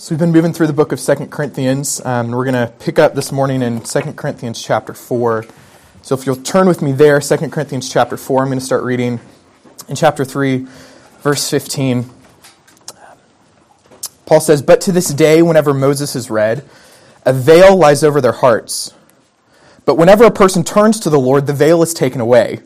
[0.00, 2.00] So we've been moving through the book of Second Corinthians.
[2.06, 5.44] Um, we're going to pick up this morning in Second Corinthians chapter 4.
[6.02, 8.84] So if you'll turn with me there, Second Corinthians chapter 4, I'm going to start
[8.84, 9.18] reading
[9.88, 10.68] in chapter 3,
[11.22, 12.08] verse 15.
[14.24, 16.64] Paul says, But to this day, whenever Moses is read,
[17.26, 18.94] a veil lies over their hearts.
[19.84, 22.60] But whenever a person turns to the Lord, the veil is taken away.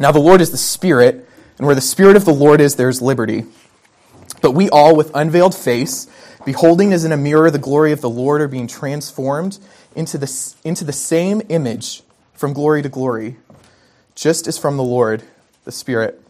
[0.00, 1.28] Now the Lord is the Spirit,
[1.58, 3.44] and where the Spirit of the Lord is, there is liberty.
[4.40, 6.08] But we all, with unveiled face,
[6.46, 9.58] beholding as in a mirror the glory of the Lord, are being transformed
[9.94, 13.36] into the, into the same image from glory to glory,
[14.14, 15.24] just as from the Lord,
[15.64, 16.22] the Spirit.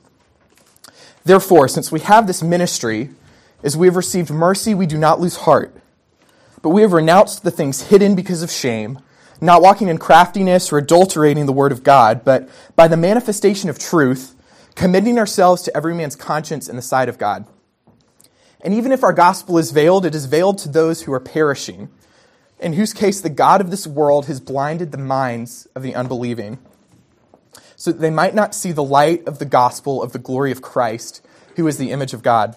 [1.24, 3.10] Therefore, since we have this ministry,
[3.62, 5.74] as we have received mercy, we do not lose heart.
[6.62, 9.00] But we have renounced the things hidden because of shame,
[9.40, 13.78] not walking in craftiness or adulterating the word of God, but by the manifestation of
[13.78, 14.34] truth,
[14.74, 17.44] committing ourselves to every man's conscience in the sight of God.
[18.66, 21.88] And even if our gospel is veiled, it is veiled to those who are perishing,
[22.58, 26.58] in whose case the God of this world has blinded the minds of the unbelieving,
[27.76, 30.62] so that they might not see the light of the gospel of the glory of
[30.62, 32.56] Christ, who is the image of God.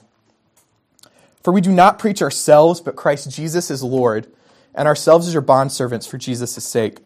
[1.43, 4.25] For we do not preach ourselves, but Christ Jesus is Lord,
[4.73, 7.01] and ourselves as your bondservants for Jesus' sake.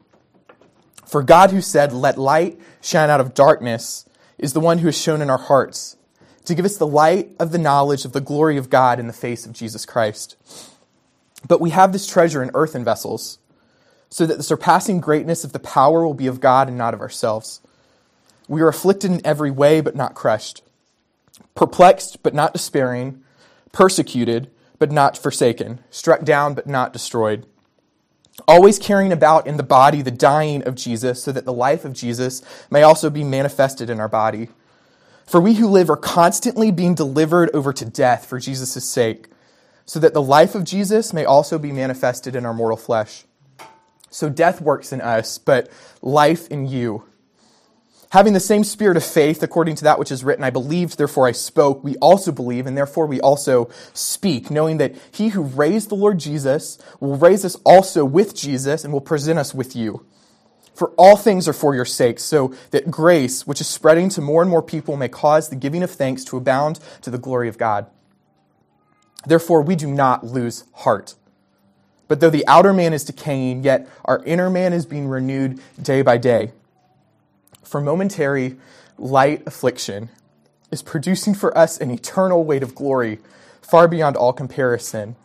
[1.06, 4.06] For God, who said, Let light shine out of darkness,
[4.38, 5.98] is the one who has shone in our hearts
[6.46, 9.14] to give us the light of the knowledge of the glory of God in the
[9.14, 10.36] face of Jesus Christ.
[11.48, 13.40] But we have this treasure in earthen vessels,
[14.10, 17.02] so that the surpassing greatness of the power will be of God and not of
[17.02, 17.62] ourselves.
[18.48, 20.62] We are afflicted in every way, but not crushed,
[21.56, 23.24] perplexed, but not despairing,
[23.72, 27.46] persecuted, but not forsaken, struck down, but not destroyed.
[28.48, 31.94] Always carrying about in the body the dying of Jesus, so that the life of
[31.94, 34.50] Jesus may also be manifested in our body.
[35.26, 39.28] For we who live are constantly being delivered over to death for Jesus' sake,
[39.86, 43.26] so that the life of Jesus may also be manifested in our mortal flesh.
[44.10, 45.70] So death works in us, but
[46.02, 47.06] life in you.
[48.12, 51.28] Having the same spirit of faith, according to that which is written, I believed, therefore
[51.28, 55.90] I spoke, we also believe, and therefore we also speak, knowing that he who raised
[55.90, 60.06] the Lord Jesus will raise us also with Jesus and will present us with you.
[60.74, 64.42] For all things are for your sake, so that grace, which is spreading to more
[64.42, 67.58] and more people, may cause the giving of thanks to abound to the glory of
[67.58, 67.86] God.
[69.26, 71.16] Therefore, we do not lose heart.
[72.08, 76.02] But though the outer man is decaying, yet our inner man is being renewed day
[76.02, 76.52] by day.
[77.64, 78.58] For momentary
[78.98, 80.10] light affliction
[80.72, 83.20] is producing for us an eternal weight of glory
[83.62, 85.16] far beyond all comparison,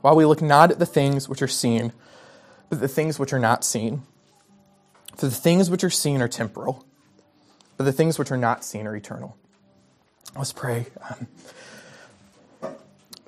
[0.00, 1.92] while we look not at the things which are seen,
[2.68, 4.02] but the things which are not seen.
[5.16, 6.84] For the things which are seen are temporal,
[7.76, 9.36] but the things which are not seen are eternal.
[10.36, 10.86] Let's pray.
[11.10, 11.26] Um,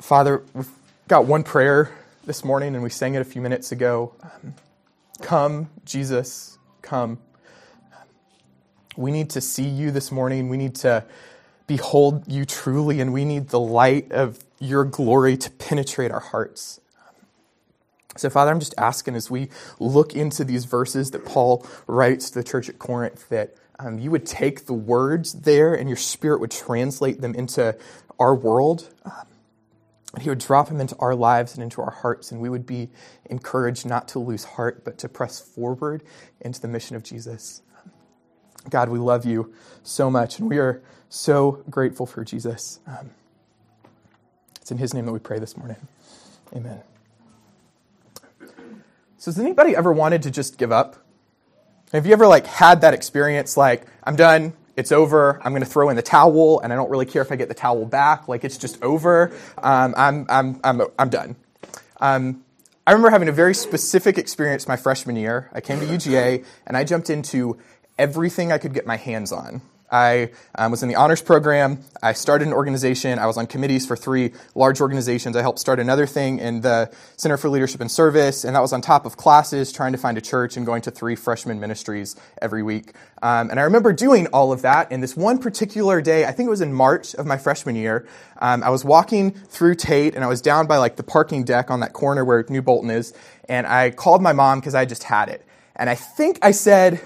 [0.01, 0.71] Father, we've
[1.09, 1.91] got one prayer
[2.25, 4.15] this morning, and we sang it a few minutes ago.
[4.23, 4.55] Um,
[5.23, 7.19] come, Jesus, come.
[8.97, 10.49] We need to see you this morning.
[10.49, 11.05] We need to
[11.67, 16.81] behold you truly, and we need the light of your glory to penetrate our hearts.
[18.17, 19.49] So, Father, I'm just asking as we
[19.81, 24.11] look into these verses that Paul writes to the church at Corinth that um, you
[24.11, 27.77] would take the words there and your spirit would translate them into
[28.21, 28.89] our world.
[29.05, 29.27] Um,
[30.21, 32.89] he would drop them into our lives and into our hearts, and we would be
[33.27, 36.05] encouraged not to lose heart, but to press forward
[36.41, 37.63] into the mission of Jesus.
[38.71, 39.53] God, we love you
[39.83, 42.79] so much, and we are so grateful for Jesus.
[42.87, 43.11] Um,
[44.61, 45.77] it's in his name that we pray this morning.
[46.55, 46.81] Amen.
[49.25, 50.97] So has anybody ever wanted to just give up?
[51.95, 55.69] Have you ever like had that experience like I'm done, it's over, I'm going to
[55.69, 58.29] throw in the towel and I don't really care if I get the towel back,
[58.29, 59.35] like it's just over.
[59.57, 61.37] Um, I'm I'm I'm I'm done.
[62.03, 62.45] Um,
[62.87, 65.49] I remember having a very specific experience my freshman year.
[65.55, 67.57] I came to UGA and I jumped into
[67.97, 69.63] everything I could get my hands on.
[69.95, 71.79] I um, was in the honors program.
[72.03, 73.21] I started an organization.
[73.21, 75.37] I was on committees for three large organizations.
[75.37, 78.73] I helped start another thing in the Center for Leadership and Service, and that was
[78.73, 82.17] on top of classes, trying to find a church, and going to three freshman ministries
[82.43, 82.93] every week.
[83.23, 84.89] Um, and I remember doing all of that.
[84.91, 88.05] And this one particular day, I think it was in March of my freshman year,
[88.41, 91.71] um, I was walking through Tate, and I was down by like the parking deck
[91.71, 93.15] on that corner where New Bolton is,
[93.49, 95.47] and I called my mom because I just had it.
[95.77, 97.01] And I think I said,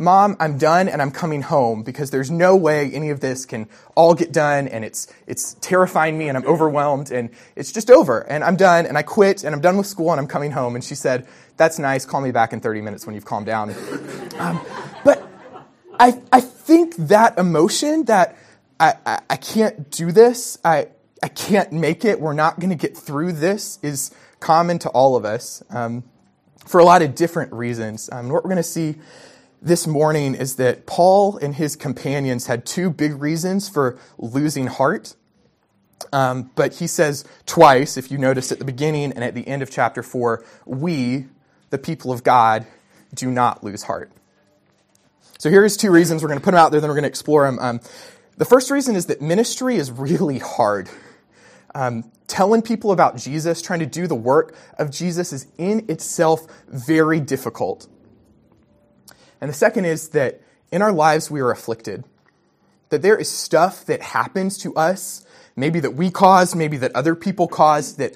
[0.00, 3.68] Mom, I'm done and I'm coming home because there's no way any of this can
[3.96, 8.20] all get done and it's, it's terrifying me and I'm overwhelmed and it's just over
[8.20, 10.76] and I'm done and I quit and I'm done with school and I'm coming home.
[10.76, 12.06] And she said, That's nice.
[12.06, 13.74] Call me back in 30 minutes when you've calmed down.
[14.38, 14.60] Um,
[15.04, 15.28] but
[15.98, 18.36] I, I think that emotion that
[18.78, 20.90] I, I, I can't do this, I,
[21.24, 25.16] I can't make it, we're not going to get through this is common to all
[25.16, 26.04] of us um,
[26.64, 28.08] for a lot of different reasons.
[28.12, 28.94] Um, what we're going to see
[29.60, 35.14] this morning is that Paul and his companions had two big reasons for losing heart.
[36.12, 39.62] Um, but he says twice, if you notice at the beginning and at the end
[39.62, 41.26] of chapter 4, we,
[41.70, 42.66] the people of God,
[43.14, 44.12] do not lose heart.
[45.38, 46.22] So here's two reasons.
[46.22, 47.58] We're going to put them out there, then we're going to explore them.
[47.58, 47.80] Um,
[48.36, 50.88] the first reason is that ministry is really hard.
[51.74, 56.46] Um, telling people about Jesus, trying to do the work of Jesus, is in itself
[56.68, 57.88] very difficult.
[59.40, 60.40] And the second is that
[60.70, 62.04] in our lives we are afflicted.
[62.90, 65.24] That there is stuff that happens to us,
[65.56, 68.14] maybe that we cause, maybe that other people cause, that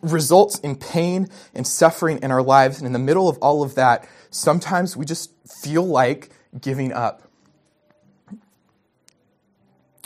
[0.00, 2.78] results in pain and suffering in our lives.
[2.78, 7.22] And in the middle of all of that, sometimes we just feel like giving up.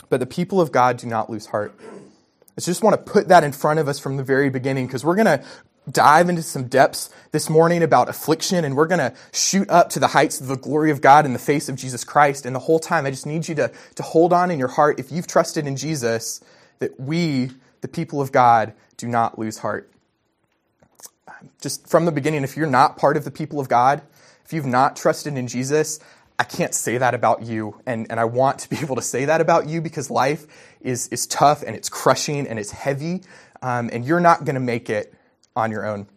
[0.09, 1.73] But the people of God do not lose heart.
[2.55, 5.03] I just want to put that in front of us from the very beginning because
[5.03, 5.43] we're going to
[5.91, 9.99] dive into some depths this morning about affliction and we're going to shoot up to
[9.99, 12.45] the heights of the glory of God in the face of Jesus Christ.
[12.45, 14.99] And the whole time, I just need you to, to hold on in your heart,
[14.99, 16.41] if you've trusted in Jesus,
[16.79, 17.51] that we,
[17.81, 19.89] the people of God, do not lose heart.
[21.61, 24.01] Just from the beginning, if you're not part of the people of God,
[24.45, 25.99] if you've not trusted in Jesus,
[26.39, 27.79] I can't say that about you.
[27.85, 30.45] And, and I want to be able to say that about you because life
[30.81, 33.21] is, is tough and it's crushing and it's heavy.
[33.61, 35.13] Um, and you're not going to make it
[35.55, 36.07] on your own.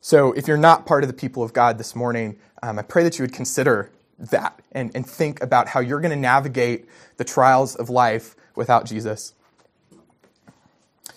[0.00, 3.02] So, if you're not part of the people of God this morning, um, I pray
[3.02, 6.86] that you would consider that and, and think about how you're going to navigate
[7.16, 9.34] the trials of life without Jesus.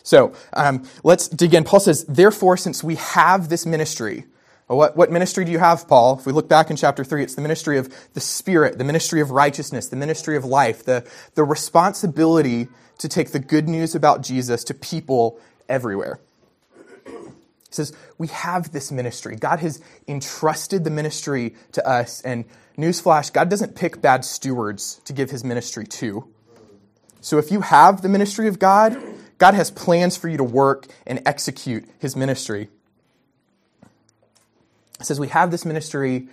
[0.02, 1.64] So, um, let's dig in.
[1.64, 4.26] Paul says, Therefore, since we have this ministry,
[4.66, 6.20] what, what ministry do you have, Paul?
[6.20, 9.20] If we look back in chapter 3, it's the ministry of the Spirit, the ministry
[9.20, 12.68] of righteousness, the ministry of life, the, the responsibility
[13.00, 16.20] to take the good news about Jesus to people everywhere.
[17.70, 19.36] He says, We have this ministry.
[19.36, 22.22] God has entrusted the ministry to us.
[22.22, 22.46] And
[22.78, 26.28] newsflash, God doesn't pick bad stewards to give his ministry to.
[27.22, 28.98] So if you have the ministry of God,
[29.38, 32.70] God has plans for you to work and execute his ministry.
[35.00, 36.28] It says, We have this ministry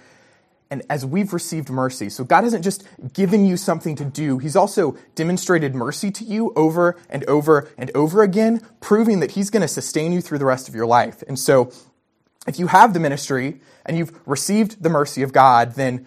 [0.71, 2.09] and as we've received mercy.
[2.09, 6.53] So God hasn't just given you something to do, He's also demonstrated mercy to you
[6.57, 10.45] over and over and over again, proving that He's going to sustain you through the
[10.45, 11.23] rest of your life.
[11.29, 11.73] And so,
[12.47, 16.07] if you have the ministry and you've received the mercy of God, then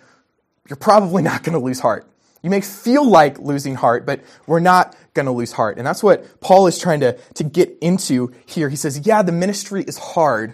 [0.69, 2.09] you're probably not going to lose heart.
[2.41, 5.77] You may feel like losing heart, but we're not going to lose heart.
[5.77, 8.69] And that's what Paul is trying to, to get into here.
[8.69, 10.53] He says, yeah, the ministry is hard,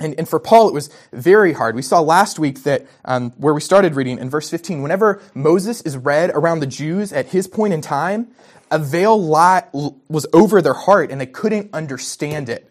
[0.00, 1.76] and, and for Paul, it was very hard.
[1.76, 5.82] We saw last week that um, where we started reading in verse 15, whenever Moses
[5.82, 8.28] is read around the Jews at his point in time,
[8.72, 9.20] a veil
[10.08, 12.70] was over their heart and they couldn't understand it.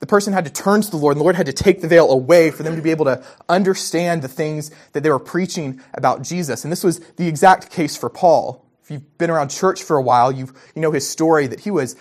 [0.00, 1.88] The person had to turn to the Lord, and the Lord had to take the
[1.88, 5.80] veil away for them to be able to understand the things that they were preaching
[5.94, 6.64] about Jesus.
[6.64, 8.64] And this was the exact case for Paul.
[8.84, 11.70] If you've been around church for a while, you you know his story that he
[11.70, 11.96] was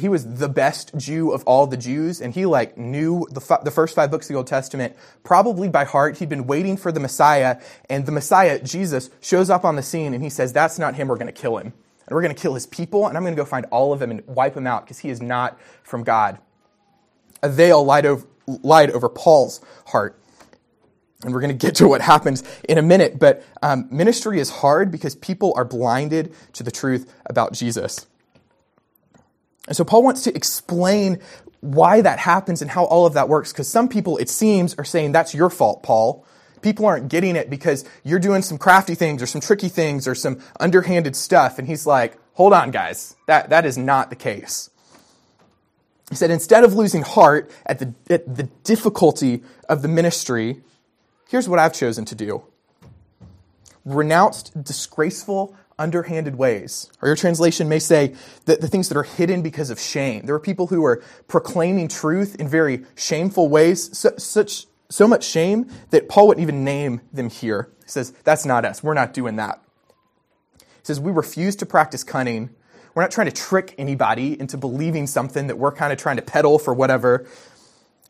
[0.00, 3.62] he was the best Jew of all the Jews, and he like knew the, f-
[3.62, 6.18] the first five books of the Old Testament probably by heart.
[6.18, 10.14] He'd been waiting for the Messiah, and the Messiah, Jesus, shows up on the scene,
[10.14, 11.08] and he says, "That's not him.
[11.08, 13.34] We're going to kill him, and we're going to kill his people, and I'm going
[13.34, 16.02] to go find all of them and wipe them out because he is not from
[16.02, 16.38] God."
[17.42, 20.16] A veil lied over, lied over Paul's heart.
[21.22, 23.18] And we're going to get to what happens in a minute.
[23.18, 28.06] But um, ministry is hard because people are blinded to the truth about Jesus.
[29.68, 31.18] And so Paul wants to explain
[31.60, 34.84] why that happens and how all of that works, because some people, it seems, are
[34.84, 36.24] saying that's your fault, Paul.
[36.62, 40.14] People aren't getting it because you're doing some crafty things or some tricky things or
[40.14, 41.58] some underhanded stuff.
[41.58, 43.16] And he's like, hold on, guys.
[43.26, 44.70] That, that is not the case.
[46.10, 50.60] He said, instead of losing heart at the, at the difficulty of the ministry,
[51.28, 52.42] here's what I've chosen to do
[53.84, 56.90] renounced disgraceful underhanded ways.
[57.02, 60.26] Or your translation may say that the things that are hidden because of shame.
[60.26, 65.24] There are people who are proclaiming truth in very shameful ways, so, such, so much
[65.24, 67.70] shame that Paul wouldn't even name them here.
[67.84, 68.82] He says, That's not us.
[68.82, 69.60] We're not doing that.
[70.58, 72.50] He says, We refuse to practice cunning.
[72.94, 76.22] We're not trying to trick anybody into believing something that we're kind of trying to
[76.22, 77.26] peddle for whatever.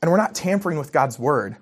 [0.03, 1.57] And we're not tampering with God's word.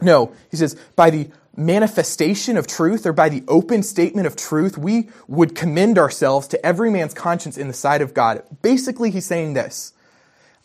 [0.00, 4.78] No, he says, by the manifestation of truth or by the open statement of truth,
[4.78, 8.42] we would commend ourselves to every man's conscience in the sight of God.
[8.62, 9.92] Basically, he's saying this.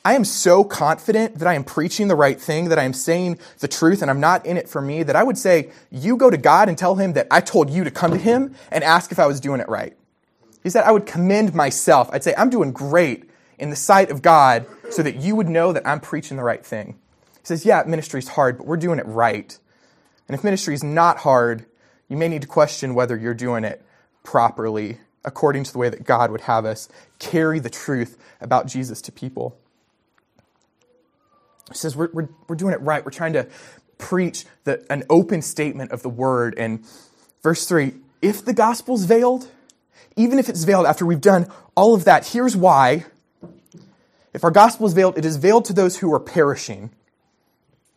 [0.06, 3.40] I am so confident that I am preaching the right thing, that I am saying
[3.60, 6.30] the truth, and I'm not in it for me, that I would say, you go
[6.30, 9.14] to God and tell him that I told you to come to him and ask
[9.14, 9.96] if I was doing it right.
[10.62, 12.10] He said, I would commend myself.
[12.12, 15.72] I'd say, I'm doing great in the sight of God so that you would know
[15.72, 17.00] that I'm preaching the right thing.
[17.40, 19.58] He says, Yeah, ministry's hard, but we're doing it right.
[20.34, 21.68] And if ministry is not hard,
[22.10, 23.86] you may need to question whether you're doing it
[24.24, 29.00] properly according to the way that God would have us carry the truth about Jesus
[29.04, 29.56] to people.
[31.70, 33.06] He says, We're, we're, we're doing it right.
[33.06, 33.48] We're trying to
[34.00, 36.56] preach the, an open statement of the word.
[36.58, 36.84] And
[37.44, 39.52] verse 3 if the gospel's veiled,
[40.16, 41.46] even if it's veiled after we've done
[41.78, 43.06] all of that, here's why.
[44.34, 46.90] If our gospel is veiled, it is veiled to those who are perishing.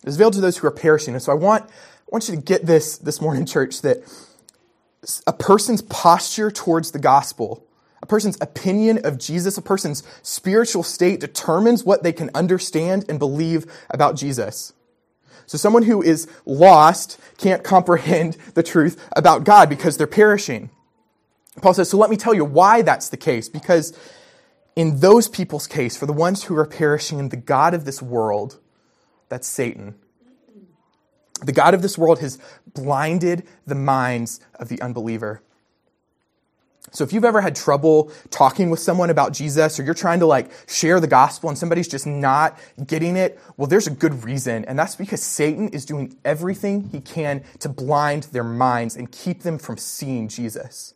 [0.02, 1.14] It is veiled to those who are perishing.
[1.14, 1.70] And so I want,
[2.06, 3.98] I want you to get this this morning, church, that
[5.26, 7.66] a person's posture towards the gospel,
[8.00, 13.18] a person's opinion of Jesus, a person's spiritual state determines what they can understand and
[13.18, 14.72] believe about Jesus.
[15.46, 20.70] So someone who is lost can't comprehend the truth about God because they're perishing.
[21.60, 23.48] Paul says, so let me tell you why that's the case.
[23.48, 23.96] Because
[24.76, 28.00] in those people's case, for the ones who are perishing, in the God of this
[28.00, 28.60] world,
[29.28, 29.96] that's Satan,
[31.44, 32.38] the God of this world has
[32.74, 35.42] blinded the minds of the unbeliever.
[36.92, 40.26] So if you've ever had trouble talking with someone about Jesus or you're trying to
[40.26, 44.64] like share the gospel and somebody's just not getting it, well, there's a good reason.
[44.64, 49.42] And that's because Satan is doing everything he can to blind their minds and keep
[49.42, 50.94] them from seeing Jesus.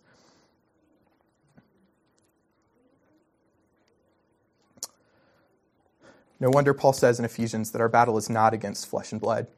[6.38, 9.48] No wonder Paul says in Ephesians that our battle is not against flesh and blood.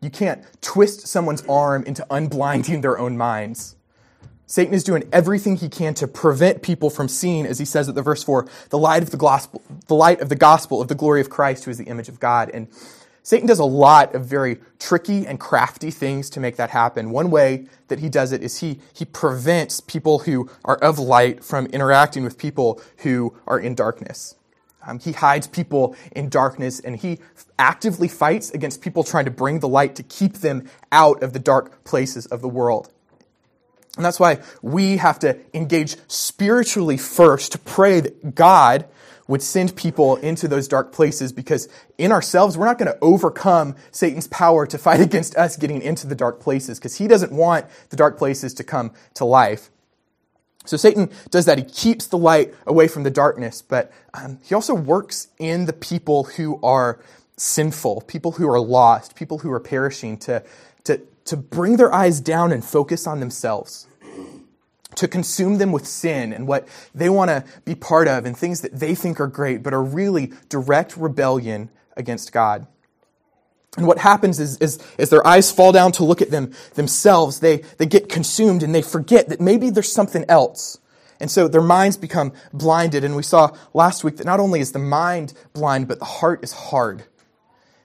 [0.00, 3.76] You can't twist someone's arm into unblinding their own minds.
[4.46, 7.94] Satan is doing everything he can to prevent people from seeing, as he says at
[7.94, 10.94] the verse 4, the light of the gospel, the light of the gospel of the
[10.94, 12.50] glory of Christ, who is the image of God.
[12.54, 12.68] And
[13.22, 17.10] Satan does a lot of very tricky and crafty things to make that happen.
[17.10, 21.44] One way that he does it is he, he prevents people who are of light
[21.44, 24.34] from interacting with people who are in darkness.
[24.88, 27.18] Um, he hides people in darkness and he
[27.58, 31.38] actively fights against people trying to bring the light to keep them out of the
[31.38, 32.90] dark places of the world.
[33.96, 38.86] And that's why we have to engage spiritually first to pray that God
[39.26, 41.68] would send people into those dark places because
[41.98, 46.06] in ourselves, we're not going to overcome Satan's power to fight against us getting into
[46.06, 49.70] the dark places because he doesn't want the dark places to come to life.
[50.68, 51.56] So Satan does that.
[51.56, 55.72] He keeps the light away from the darkness, but um, he also works in the
[55.72, 57.00] people who are
[57.38, 60.44] sinful, people who are lost, people who are perishing, to,
[60.84, 63.86] to, to bring their eyes down and focus on themselves,
[64.94, 68.60] to consume them with sin and what they want to be part of and things
[68.60, 72.66] that they think are great, but are really direct rebellion against God.
[73.76, 77.40] And what happens is, is, as their eyes fall down to look at them themselves,
[77.40, 80.78] they, they get consumed and they forget that maybe there's something else.
[81.20, 83.04] And so their minds become blinded.
[83.04, 86.42] And we saw last week that not only is the mind blind, but the heart
[86.42, 87.04] is hard.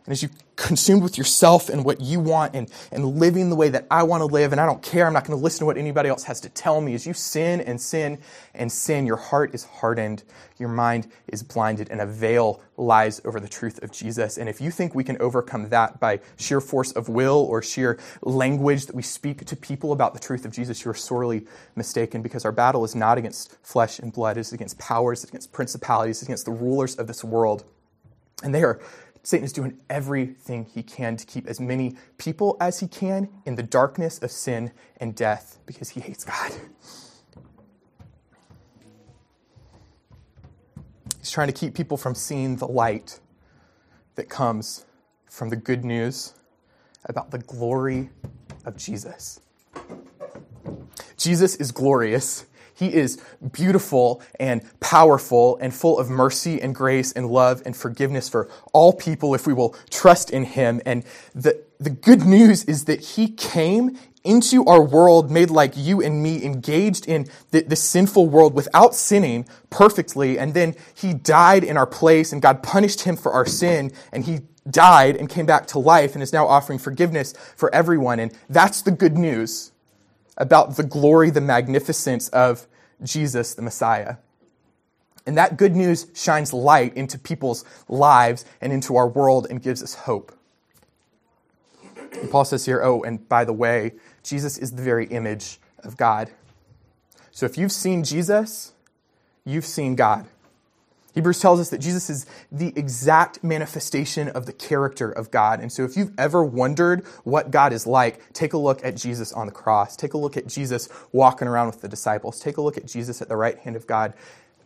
[0.06, 3.70] And as you consumed with yourself and what you want and, and living the way
[3.70, 5.66] that I want to live, and I don't care, I'm not going to listen to
[5.66, 6.94] what anybody else has to tell me.
[6.94, 8.20] As you sin and sin
[8.54, 10.24] and sin, your heart is hardened,
[10.60, 14.38] your mind is blinded, and a veil lies over the truth of Jesus.
[14.38, 17.98] And if you think we can overcome that by sheer force of will or sheer
[18.22, 21.46] language that we speak to people about the truth of Jesus, you're sorely
[21.78, 25.54] mistaken because our battle is not against flesh and blood, it's against powers, it's against
[25.54, 27.64] principalities, it's against the rulers of this world.
[28.44, 28.82] And they are
[29.24, 33.56] Satan is doing everything he can to keep as many people as he can in
[33.56, 36.52] the darkness of sin and death because he hates God.
[41.20, 43.22] He's trying to keep people from seeing the light
[44.16, 44.86] that comes
[45.30, 46.34] from the good news
[47.06, 48.10] about the glory
[48.66, 49.40] of Jesus.
[51.16, 52.46] Jesus is glorious.
[52.84, 53.18] He is
[53.54, 58.92] beautiful and powerful and full of mercy and grace and love and forgiveness for all
[58.92, 60.82] people if we will trust in him.
[60.86, 66.02] And the, the good news is that he came into our world made like you
[66.02, 70.38] and me, engaged in the, the, sinful world without sinning perfectly.
[70.38, 74.26] And then he died in our place and God punished him for our sin and
[74.26, 78.20] he died and came back to life and is now offering forgiveness for everyone.
[78.20, 79.72] And that's the good news
[80.38, 82.68] about the glory, the magnificence of
[83.04, 84.18] Jesus, the Messiah.
[85.26, 89.82] And that good news shines light into people's lives and into our world and gives
[89.82, 90.38] us hope.
[92.20, 93.94] And Paul says here, oh, and by the way,
[94.24, 96.30] Jesus is the very image of God.
[97.32, 98.74] So if you've seen Jesus,
[99.46, 100.28] you've seen God.
[101.14, 105.60] Hebrews tells us that Jesus is the exact manifestation of the character of God.
[105.60, 109.32] And so if you've ever wondered what God is like, take a look at Jesus
[109.32, 109.96] on the cross.
[109.96, 112.40] Take a look at Jesus walking around with the disciples.
[112.40, 114.16] Take a look at Jesus at the right hand of God,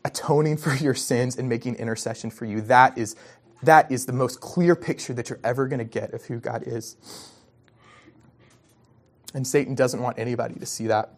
[0.06, 2.62] atoning for your sins and making intercession for you.
[2.62, 3.18] That is,
[3.64, 6.64] that is the most clear picture that you're ever going to get of who God
[6.66, 6.96] is.
[9.34, 11.14] And Satan doesn't want anybody to see that.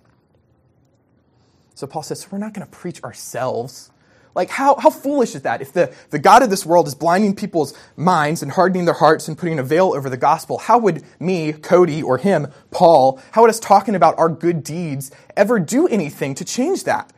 [1.76, 3.92] So Paul says, so we're not going to preach ourselves.
[4.40, 5.62] Like, how, how foolish is that?
[5.62, 9.28] If the, the God of this world is blinding people's minds and hardening their hearts
[9.28, 13.42] and putting a veil over the gospel, how would me, Cody, or him, Paul, how
[13.42, 17.12] would us talking about our good deeds ever do anything to change that?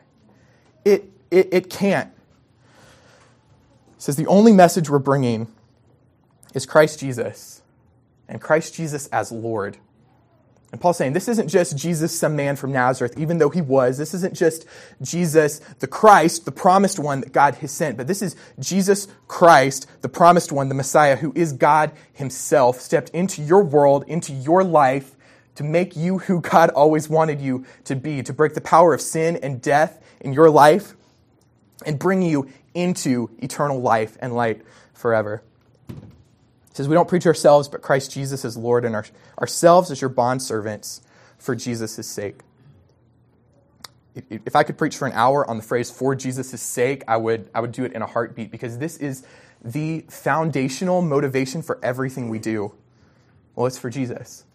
[0.83, 2.11] It, it, it can't.
[3.97, 5.45] It says the only message we're bringing
[6.55, 7.61] is Christ Jesus,
[8.27, 9.77] and Christ Jesus as Lord.
[10.71, 13.97] And Paul's saying this isn't just Jesus, some man from Nazareth, even though he was.
[13.97, 14.65] This isn't just
[15.01, 19.87] Jesus, the Christ, the promised one that God has sent, but this is Jesus Christ,
[20.01, 24.63] the promised one, the Messiah, who is God himself, stepped into your world, into your
[24.63, 25.15] life,
[25.55, 29.01] to make you who God always wanted you to be, to break the power of
[29.01, 30.95] sin and death in your life,
[31.85, 34.61] and bring you into eternal life and light
[34.93, 35.43] forever.
[36.71, 39.05] It says, We don't preach ourselves, but Christ Jesus is Lord, and our,
[39.39, 41.01] ourselves as your bondservants
[41.37, 42.39] for Jesus' sake.
[44.15, 47.49] If I could preach for an hour on the phrase for Jesus' sake, I would,
[47.53, 49.25] I would do it in a heartbeat because this is
[49.63, 52.73] the foundational motivation for everything we do.
[53.55, 54.45] Well, it's for Jesus.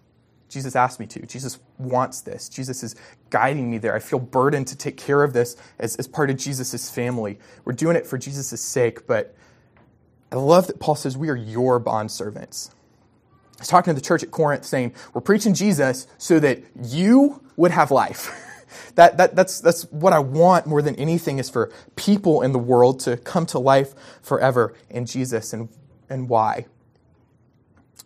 [0.48, 1.26] Jesus asked me to.
[1.26, 2.48] Jesus wants this.
[2.48, 2.96] Jesus is
[3.30, 3.94] guiding me there.
[3.94, 7.38] I feel burdened to take care of this as, as part of Jesus' family.
[7.64, 9.34] We're doing it for Jesus' sake, but
[10.36, 12.70] I love that Paul says we are your bondservants.
[13.58, 17.70] He's talking to the church at Corinth saying, We're preaching Jesus so that you would
[17.70, 18.30] have life.
[18.96, 22.58] that, that, that's, that's what I want more than anything is for people in the
[22.58, 25.54] world to come to life forever in Jesus.
[25.54, 25.70] And,
[26.10, 26.66] and why?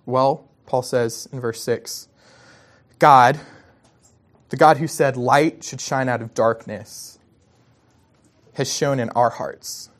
[0.07, 2.07] Well, Paul says in verse 6
[3.01, 3.41] God,
[4.51, 7.19] the God who said light should shine out of darkness,
[8.55, 9.91] has shone in our hearts,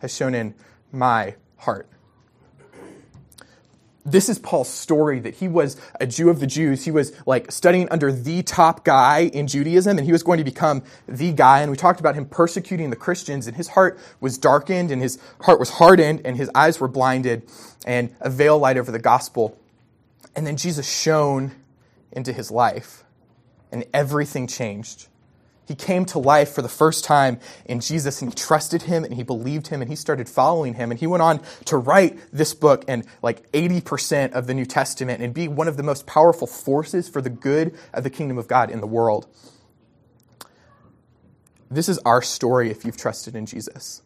[0.00, 0.54] has shone in
[0.92, 1.88] my heart.
[4.10, 6.86] This is Paul's story that he was a Jew of the Jews.
[6.86, 10.44] He was like studying under the top guy in Judaism and he was going to
[10.44, 11.60] become the guy.
[11.60, 15.18] And we talked about him persecuting the Christians and his heart was darkened and his
[15.42, 17.50] heart was hardened and his eyes were blinded
[17.86, 19.58] and a veil light over the gospel.
[20.34, 21.52] And then Jesus shone
[22.10, 23.04] into his life
[23.70, 25.08] and everything changed.
[25.68, 29.12] He came to life for the first time in Jesus and he trusted him and
[29.12, 30.90] he believed him and he started following him.
[30.90, 35.22] And he went on to write this book and like 80% of the New Testament
[35.22, 38.48] and be one of the most powerful forces for the good of the kingdom of
[38.48, 39.26] God in the world.
[41.70, 44.00] This is our story if you've trusted in Jesus.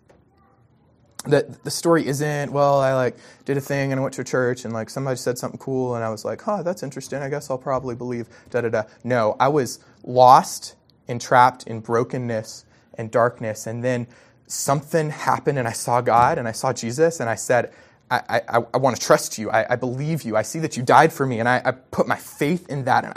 [1.27, 4.25] That the story isn't, well, I like did a thing and I went to a
[4.25, 7.23] church and like somebody said something cool and I was like, huh, that's interesting.
[7.23, 8.83] I guess I'll probably believe da da da.
[9.05, 10.75] No, I was lost
[11.13, 13.69] entrapped in brokenness and darkness.
[13.69, 14.09] And then
[14.49, 17.73] something happened, and I saw God and I saw Jesus, and I said,
[18.11, 19.51] I, I, I want to trust you.
[19.51, 20.37] I, I, believe you.
[20.37, 23.05] I see that you died for me, and I, put my faith in that.
[23.05, 23.15] And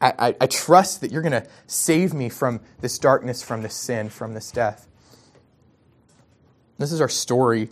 [0.00, 4.32] I, trust that you're going to save me from this darkness, from this sin, from
[4.32, 4.86] this death.
[6.78, 7.68] This is our story.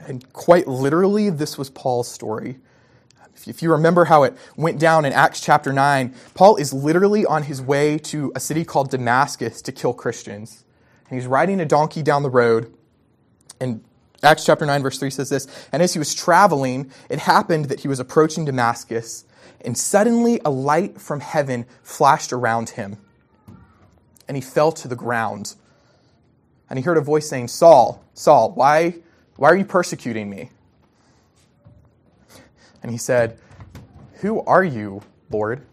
[0.00, 2.58] And quite literally, this was Paul's story.
[3.46, 7.44] If you remember how it went down in Acts chapter 9, Paul is literally on
[7.44, 10.64] his way to a city called Damascus to kill Christians.
[11.08, 12.72] And he's riding a donkey down the road.
[13.60, 13.82] And
[14.22, 17.80] Acts chapter 9, verse 3 says this And as he was traveling, it happened that
[17.80, 19.24] he was approaching Damascus,
[19.64, 22.96] and suddenly a light from heaven flashed around him.
[24.28, 25.54] And he fell to the ground.
[26.70, 28.96] And he heard a voice saying, Saul, Saul, why,
[29.36, 30.50] why are you persecuting me?
[32.82, 33.38] And he said,
[34.20, 35.66] Who are you, Lord?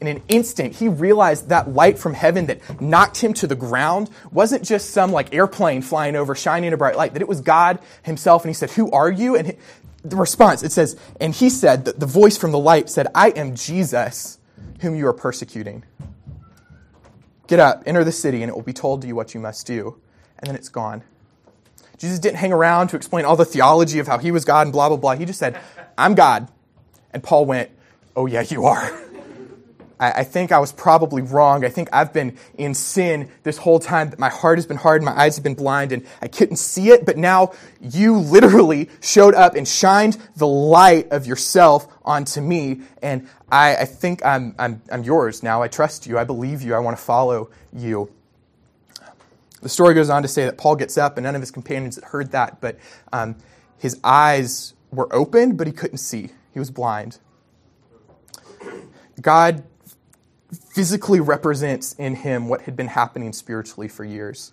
[0.00, 4.10] In an instant, he realized that light from heaven that knocked him to the ground
[4.30, 7.78] wasn't just some like airplane flying over, shining a bright light, that it was God
[8.02, 8.44] himself.
[8.44, 9.36] And he said, Who are you?
[9.36, 9.56] And
[10.04, 13.30] the response, it says, And he said, the, the voice from the light said, I
[13.30, 14.38] am Jesus,
[14.80, 15.84] whom you are persecuting.
[17.46, 19.66] Get up, enter the city, and it will be told to you what you must
[19.66, 20.00] do.
[20.38, 21.02] And then it's gone.
[21.98, 24.72] Jesus didn't hang around to explain all the theology of how he was God and
[24.72, 25.16] blah, blah, blah.
[25.16, 25.58] He just said,
[25.96, 26.48] I'm God.
[27.12, 27.70] And Paul went,
[28.14, 28.98] Oh, yeah, you are.
[29.98, 31.64] I, think I was probably wrong.
[31.64, 34.12] I think I've been in sin this whole time.
[34.18, 37.06] My heart has been hard, my eyes have been blind, and I couldn't see it.
[37.06, 42.82] But now you literally showed up and shined the light of yourself onto me.
[43.00, 45.62] And I, I think I'm, I'm, I'm yours now.
[45.62, 46.18] I trust you.
[46.18, 46.74] I believe you.
[46.74, 48.10] I want to follow you.
[49.66, 51.96] The story goes on to say that Paul gets up, and none of his companions
[51.96, 52.78] had heard that, but
[53.12, 53.34] um,
[53.76, 56.30] his eyes were open, but he couldn't see.
[56.54, 57.18] He was blind.
[59.20, 59.64] God
[60.70, 64.52] physically represents in him what had been happening spiritually for years.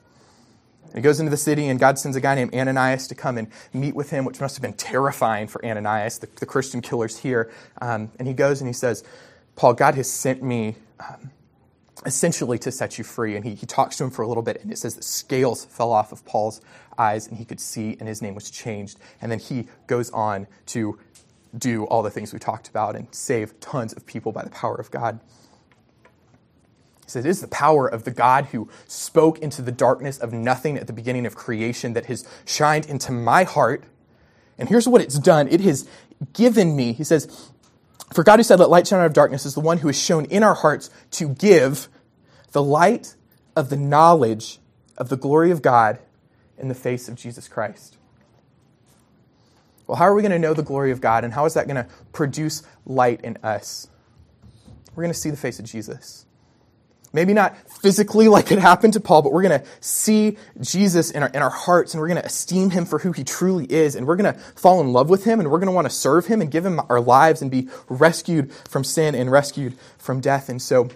[0.95, 3.49] He goes into the city, and God sends a guy named Ananias to come and
[3.71, 7.51] meet with him, which must have been terrifying for Ananias, the, the Christian killers here.
[7.79, 9.03] Um, and he goes and he says,
[9.55, 11.29] Paul, God has sent me um,
[12.05, 13.35] essentially to set you free.
[13.35, 15.65] And he, he talks to him for a little bit, and it says that scales
[15.65, 16.61] fell off of Paul's
[16.97, 18.97] eyes, and he could see, and his name was changed.
[19.21, 20.99] And then he goes on to
[21.57, 24.75] do all the things we talked about and save tons of people by the power
[24.75, 25.19] of God.
[27.05, 30.33] He says, It is the power of the God who spoke into the darkness of
[30.33, 33.83] nothing at the beginning of creation that has shined into my heart.
[34.57, 35.87] And here's what it's done it has
[36.33, 37.51] given me, he says,
[38.13, 39.99] For God who said, Let light shine out of darkness, is the one who has
[39.99, 41.89] shone in our hearts to give
[42.51, 43.15] the light
[43.55, 44.59] of the knowledge
[44.97, 45.99] of the glory of God
[46.57, 47.97] in the face of Jesus Christ.
[49.87, 51.67] Well, how are we going to know the glory of God, and how is that
[51.67, 53.87] going to produce light in us?
[54.95, 56.25] We're going to see the face of Jesus.
[57.13, 61.23] Maybe not physically like it happened to Paul, but we're going to see Jesus in
[61.23, 63.95] our, in our hearts and we're going to esteem him for who he truly is.
[63.95, 65.93] And we're going to fall in love with him and we're going to want to
[65.93, 70.19] serve him and give him our lives and be rescued from sin and rescued from
[70.19, 70.49] death.
[70.49, 70.89] And so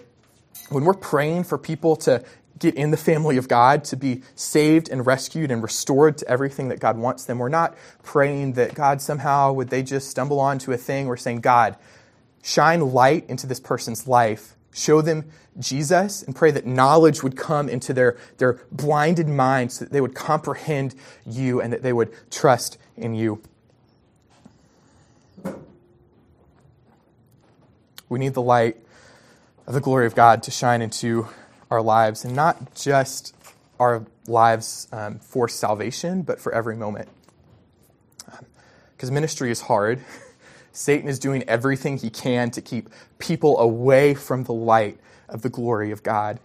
[0.68, 2.24] when we're praying for people to
[2.58, 6.68] get in the family of God, to be saved and rescued and restored to everything
[6.68, 10.72] that God wants them, we're not praying that God somehow would they just stumble onto
[10.72, 11.06] a thing.
[11.06, 11.76] We're saying, God,
[12.42, 15.24] shine light into this person's life show them
[15.58, 20.00] Jesus and pray that knowledge would come into their, their blinded minds so that they
[20.00, 20.94] would comprehend
[21.26, 23.42] you and that they would trust in you.
[28.08, 28.76] We need the light
[29.66, 31.28] of the glory of God to shine into
[31.70, 33.34] our lives and not just
[33.78, 37.08] our lives um, for salvation, but for every moment.
[38.96, 40.00] Because um, ministry is hard.
[40.78, 42.88] Satan is doing everything he can to keep
[43.18, 46.38] people away from the light of the glory of God.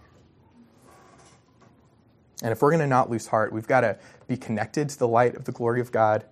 [2.42, 5.06] And if we're going to not lose heart, we've got to be connected to the
[5.06, 6.24] light of the glory of God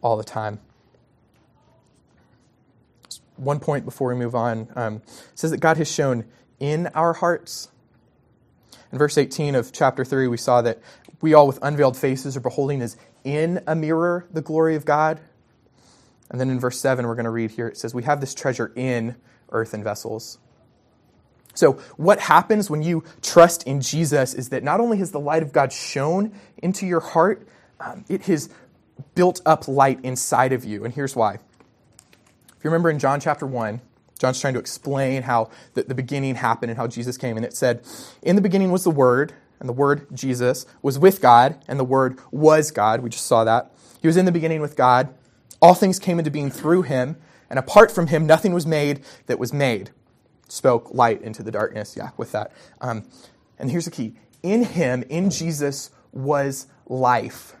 [0.00, 0.60] all the time.
[3.34, 5.02] One point before we move on um,
[5.34, 6.26] says that God has shone
[6.60, 7.68] in our hearts.
[8.92, 10.78] In verse 18 of chapter 3, we saw that
[11.20, 15.20] we all with unveiled faces are beholding as in a mirror the glory of God.
[16.30, 18.34] And then in verse 7, we're going to read here it says, We have this
[18.34, 19.16] treasure in
[19.50, 20.38] earthen vessels.
[21.54, 25.42] So, what happens when you trust in Jesus is that not only has the light
[25.42, 27.46] of God shone into your heart,
[27.80, 28.50] um, it has
[29.14, 30.84] built up light inside of you.
[30.84, 31.34] And here's why.
[31.34, 33.80] If you remember in John chapter 1,
[34.18, 37.36] John's trying to explain how the, the beginning happened and how Jesus came.
[37.36, 37.82] And it said,
[38.22, 41.84] In the beginning was the Word, and the Word, Jesus, was with God, and the
[41.84, 43.00] Word was God.
[43.00, 43.72] We just saw that.
[44.00, 45.12] He was in the beginning with God.
[45.60, 47.16] All things came into being through him,
[47.48, 49.90] and apart from him, nothing was made that was made.
[50.48, 51.96] Spoke light into the darkness.
[51.96, 52.52] Yeah, with that.
[52.80, 53.04] Um,
[53.58, 57.54] and here's the key in him, in Jesus, was life.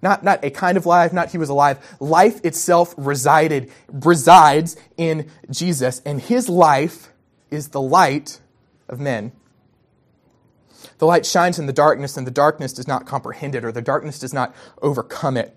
[0.00, 1.78] Not, not a kind of life, not he was alive.
[1.98, 7.12] Life itself resided, resides in Jesus, and his life
[7.50, 8.40] is the light
[8.88, 9.32] of men.
[10.98, 13.82] The light shines in the darkness, and the darkness does not comprehend it, or the
[13.82, 15.56] darkness does not overcome it.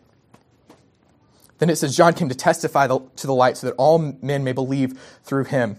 [1.62, 4.52] Then it says, John came to testify to the light so that all men may
[4.52, 5.78] believe through him.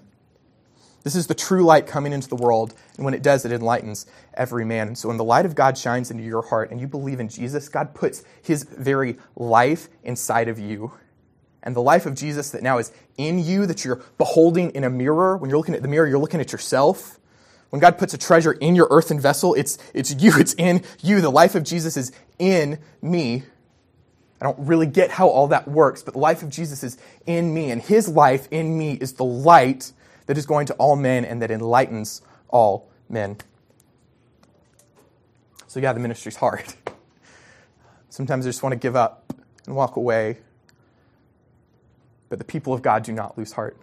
[1.03, 4.07] This is the true light coming into the world, and when it does, it enlightens
[4.35, 4.87] every man.
[4.87, 7.29] And so when the light of God shines into your heart and you believe in
[7.29, 10.93] Jesus, God puts his very life inside of you.
[11.65, 14.91] And the life of Jesus that now is in you, that you're beholding in a
[14.91, 17.19] mirror, when you're looking at the mirror, you're looking at yourself.
[17.71, 21.21] When God puts a treasure in your earthen vessel, it's, it's you, it's in you.
[21.21, 23.43] The life of Jesus is in me.
[24.43, 27.55] I don't really get how all that works, but the life of Jesus is in
[27.55, 29.93] me, and his life in me is the light
[30.27, 33.37] that is going to all men and that enlightens all men.
[35.69, 36.75] So, yeah, the ministry's hard.
[38.09, 39.33] Sometimes I just want to give up
[39.65, 40.39] and walk away,
[42.29, 43.77] but the people of God do not lose heart.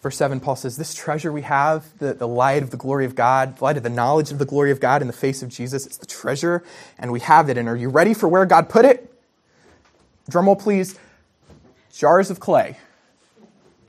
[0.00, 3.14] Verse 7, Paul says, This treasure we have, the, the light of the glory of
[3.14, 5.48] God, the light of the knowledge of the glory of God in the face of
[5.48, 6.62] Jesus, it's the treasure,
[6.98, 7.58] and we have it.
[7.58, 9.12] And are you ready for where God put it?
[10.30, 10.98] Drumroll, please.
[11.92, 12.78] Jars of clay,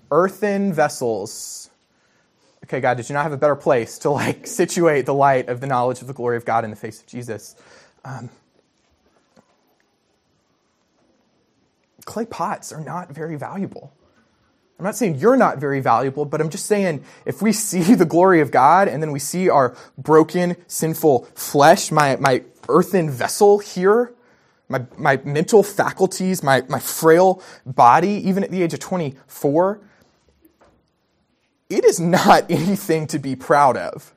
[0.09, 1.69] earthen vessels.
[2.63, 5.61] Okay, God, did you not have a better place to like situate the light of
[5.61, 7.55] the knowledge of the glory of God in the face of Jesus?
[8.03, 8.31] Um,
[12.05, 13.93] clay pots are not very valuable.
[14.79, 18.05] I'm not saying you're not very valuable, but I'm just saying if we see the
[18.05, 23.59] glory of God and then we see our broken, sinful flesh, my, my earthen vessel
[23.59, 24.13] here,
[24.69, 29.81] my, my mental faculties, my, my frail body, even at the age of 24,
[31.69, 34.13] it is not anything to be proud of.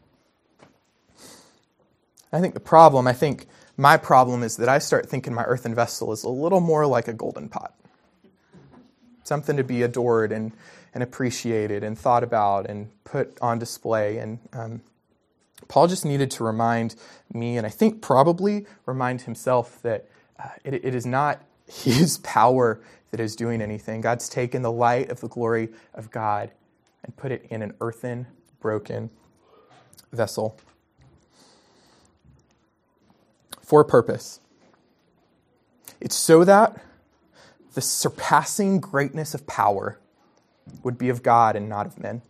[2.32, 3.46] I think the problem, I think
[3.76, 7.08] my problem is that I start thinking my earthen vessel is a little more like
[7.08, 7.74] a golden pot.
[9.24, 10.52] Something to be adored and,
[10.94, 14.18] and appreciated and thought about and put on display.
[14.18, 14.82] And um,
[15.68, 16.94] Paul just needed to remind
[17.32, 20.08] me, and I think probably remind himself, that
[20.38, 22.80] uh, it, it is not his power
[23.10, 24.00] that is doing anything.
[24.00, 26.50] God's taken the light of the glory of God
[27.04, 28.26] and put it in an earthen,
[28.60, 29.10] broken
[30.12, 30.58] vessel
[33.60, 34.40] for a purpose.
[36.00, 36.82] It's so that
[37.74, 39.98] the surpassing greatness of power
[40.82, 42.22] would be of God and not of men.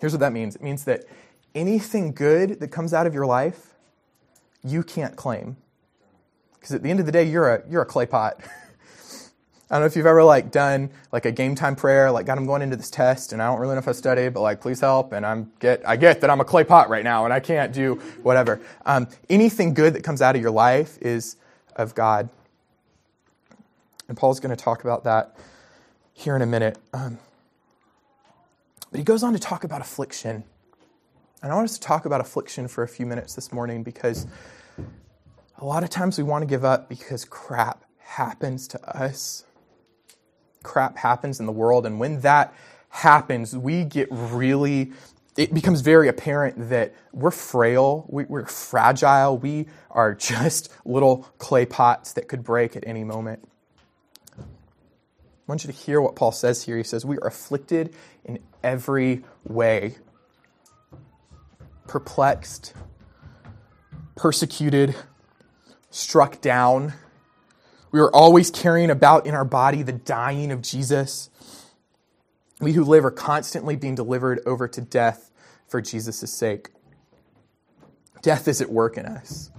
[0.00, 1.04] Here's what that means it means that
[1.54, 3.74] anything good that comes out of your life,
[4.64, 5.56] you can't claim.
[6.54, 8.40] Because at the end of the day, you're a, you're a clay pot.
[9.70, 12.38] I don't know if you've ever like done like a game time prayer, like God,
[12.38, 14.60] I'm going into this test and I don't really know if I studied, but like
[14.60, 15.12] please help.
[15.12, 17.72] And I'm get I get that I'm a clay pot right now and I can't
[17.72, 18.60] do whatever.
[18.84, 21.36] Um, anything good that comes out of your life is
[21.76, 22.28] of God.
[24.10, 25.34] And Paul's going to talk about that
[26.12, 26.76] here in a minute.
[26.92, 27.18] Um,
[28.90, 30.44] but he goes on to talk about affliction.
[31.42, 34.26] And I want us to talk about affliction for a few minutes this morning because
[35.56, 39.44] a lot of times we want to give up because crap happens to us
[40.62, 41.86] crap happens in the world.
[41.86, 42.54] And when that
[42.90, 44.92] happens, we get really,
[45.36, 51.66] it becomes very apparent that we're frail, we, are fragile, we are just little clay
[51.66, 53.48] pots that could break at any moment.
[55.50, 56.76] I want you to hear what Paul says here.
[56.76, 59.96] He says, We are afflicted in every way,
[61.86, 62.72] perplexed,
[64.14, 64.94] persecuted,
[65.90, 66.94] struck down
[67.92, 71.28] we are always carrying about in our body the dying of Jesus.
[72.60, 75.30] We who live are constantly being delivered over to death
[75.66, 76.70] for Jesus' sake.
[78.22, 79.50] Death is at work in us.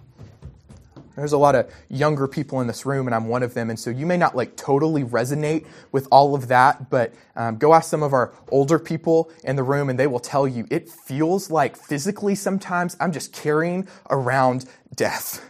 [1.21, 3.69] There's a lot of younger people in this room, and I'm one of them.
[3.69, 7.75] And so you may not like totally resonate with all of that, but um, go
[7.75, 10.89] ask some of our older people in the room, and they will tell you it
[10.89, 15.47] feels like physically sometimes I'm just carrying around death.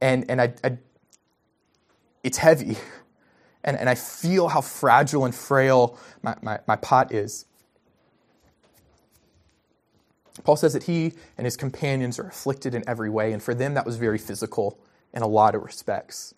[0.00, 0.78] And, and I, I
[2.24, 2.76] it's heavy.
[3.62, 7.46] And, and I feel how fragile and frail my, my, my pot is.
[10.44, 13.74] Paul says that he and his companions are afflicted in every way, and for them
[13.74, 14.78] that was very physical
[15.12, 16.34] in a lot of respects.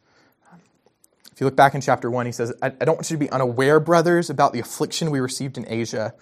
[1.33, 3.31] If you look back in chapter 1, he says, I, don't want you to be
[3.31, 6.15] unaware, brothers, about the affliction we received in Asia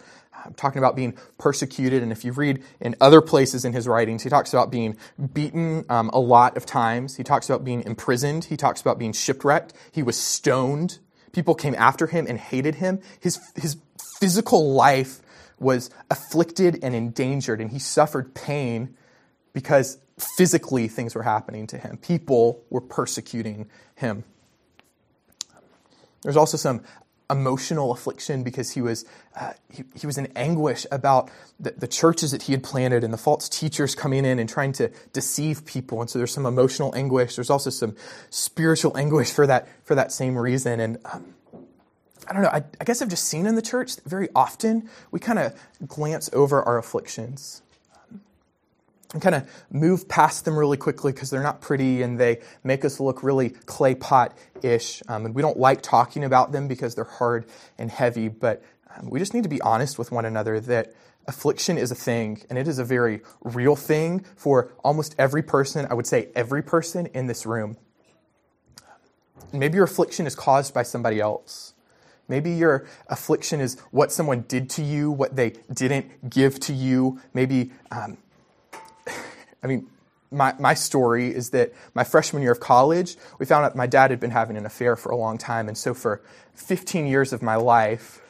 [0.45, 2.03] I'm talking about being persecuted.
[2.03, 4.97] And if you read in other places in his writings, he talks about being
[5.33, 7.17] beaten um, a lot of times.
[7.17, 8.45] He talks about being imprisoned.
[8.45, 9.73] He talks about being shipwrecked.
[9.93, 10.99] He was stoned.
[11.33, 13.01] People came after him and hated him.
[13.21, 13.77] His, his
[14.19, 15.21] physical life
[15.61, 18.97] was afflicted and endangered, and he suffered pain
[19.53, 21.97] because physically things were happening to him.
[21.99, 24.25] People were persecuting him.
[26.23, 26.83] There's also some
[27.31, 29.05] emotional affliction because he was,
[29.39, 33.13] uh, he, he, was in anguish about the, the, churches that he had planted and
[33.13, 36.01] the false teachers coming in and trying to deceive people.
[36.01, 37.37] And so there's some emotional anguish.
[37.37, 37.95] There's also some
[38.31, 40.81] spiritual anguish for that, for that same reason.
[40.81, 41.35] And um,
[42.31, 45.19] I don't know, I, I guess I've just seen in the church very often we
[45.19, 45.53] kind of
[45.89, 47.63] glance over our afflictions
[49.13, 52.85] and kind of move past them really quickly because they're not pretty and they make
[52.85, 55.03] us look really clay pot ish.
[55.09, 57.47] Um, and we don't like talking about them because they're hard
[57.79, 58.29] and heavy.
[58.29, 58.63] But
[58.97, 60.93] um, we just need to be honest with one another that
[61.27, 65.87] affliction is a thing and it is a very real thing for almost every person.
[65.91, 67.77] I would say every person in this room.
[69.53, 71.75] maybe your affliction is caused by somebody else.
[72.31, 77.21] Maybe your affliction is what someone did to you, what they didn't give to you.
[77.35, 78.17] Maybe um,
[79.63, 79.89] I mean,
[80.31, 84.11] my, my story is that my freshman year of college, we found out my dad
[84.11, 85.67] had been having an affair for a long time.
[85.67, 86.23] And so for
[86.55, 88.21] 15 years of my life,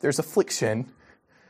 [0.00, 0.90] there's affliction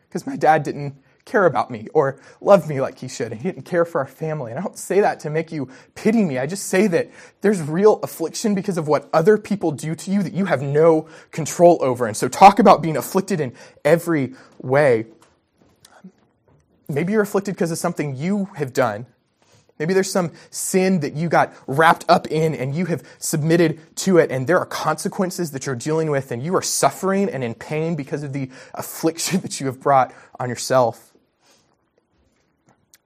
[0.09, 0.97] because my dad didn't
[1.29, 3.33] care about me or love me like he should.
[3.33, 4.51] And he didn't care for our family.
[4.51, 6.38] And I don't say that to make you pity me.
[6.38, 7.11] I just say that
[7.41, 11.09] there's real affliction because of what other people do to you that you have no
[11.31, 12.07] control over.
[12.07, 13.53] And so talk about being afflicted in
[13.85, 15.07] every way.
[16.88, 19.07] Maybe you're afflicted because of something you have done
[19.79, 24.19] Maybe there's some sin that you got wrapped up in and you have submitted to
[24.19, 27.55] it, and there are consequences that you're dealing with, and you are suffering and in
[27.55, 31.08] pain because of the affliction that you have brought on yourself.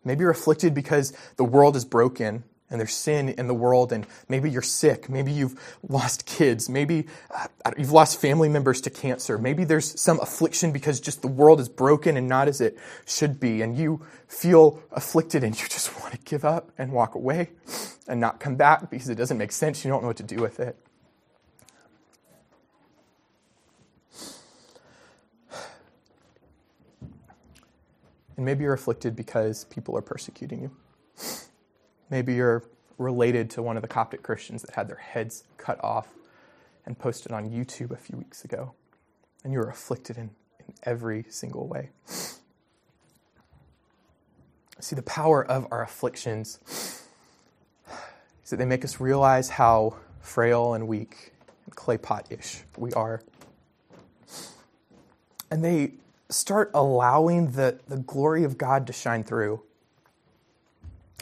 [0.04, 4.06] Maybe you're afflicted because the world is broken and there's sin in the world, and
[4.30, 5.10] maybe you're sick.
[5.10, 6.70] Maybe you've lost kids.
[6.70, 9.36] Maybe uh, you've lost family members to cancer.
[9.36, 13.38] Maybe there's some affliction because just the world is broken and not as it should
[13.38, 17.50] be, and you feel afflicted and you just want to give up and walk away
[18.08, 19.84] and not come back because it doesn't make sense.
[19.84, 20.74] You don't know what to do with it.
[28.36, 30.70] And maybe you're afflicted because people are persecuting you.
[32.10, 32.64] Maybe you're
[32.98, 36.08] related to one of the Coptic Christians that had their heads cut off
[36.86, 38.72] and posted on YouTube a few weeks ago.
[39.44, 41.90] And you're afflicted in, in every single way.
[44.82, 46.58] See, the power of our afflictions
[48.42, 51.32] is that they make us realize how frail and weak
[51.66, 53.22] and clay pot ish we are.
[55.52, 55.92] And they
[56.32, 59.62] start allowing the, the glory of God to shine through.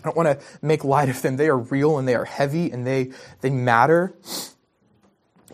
[0.00, 1.36] I don't want to make light of them.
[1.36, 4.14] They are real and they are heavy and they, they matter.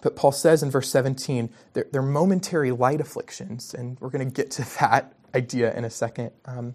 [0.03, 4.33] But Paul says in verse 17, they're, they're momentary light afflictions, and we're going to
[4.33, 6.31] get to that idea in a second.
[6.45, 6.75] Um,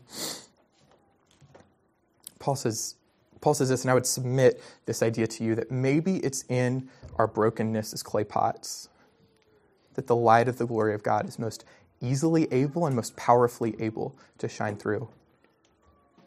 [2.39, 2.95] Paul says,
[3.39, 6.89] Paul says this, and I would submit this idea to you that maybe it's in
[7.15, 8.89] our brokenness as clay pots
[9.93, 11.65] that the light of the glory of God is most
[12.01, 15.09] easily able and most powerfully able to shine through.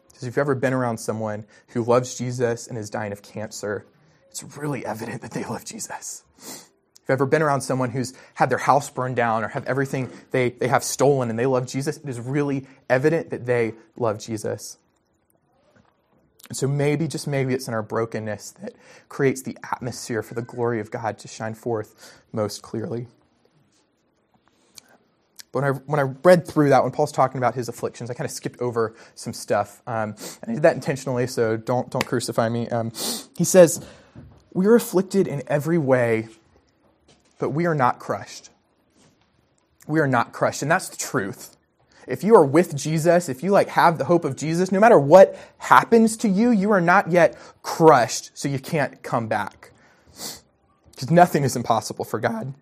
[0.07, 3.85] Because if you've ever been around someone who loves Jesus and is dying of cancer,
[4.29, 6.23] it's really evident that they love Jesus.
[6.37, 10.09] If you've ever been around someone who's had their house burned down or have everything
[10.31, 14.19] they, they have stolen and they love Jesus, it is really evident that they love
[14.19, 14.77] Jesus.
[16.51, 18.73] So maybe, just maybe, it's in our brokenness that
[19.09, 23.07] creates the atmosphere for the glory of God to shine forth most clearly.
[25.55, 28.13] But when I, when I read through that, when Paul's talking about his afflictions, I
[28.13, 29.81] kind of skipped over some stuff.
[29.87, 32.67] Um, and I did that intentionally, so don't, don't crucify me.
[32.67, 32.91] Um,
[33.37, 33.81] he says,
[34.51, 36.27] We are afflicted in every way,
[37.39, 38.49] but we are not crushed.
[39.87, 40.61] We are not crushed.
[40.61, 41.55] And that's the truth.
[42.05, 44.99] If you are with Jesus, if you like have the hope of Jesus, no matter
[44.99, 49.71] what happens to you, you are not yet crushed, so you can't come back.
[50.91, 52.53] Because nothing is impossible for God.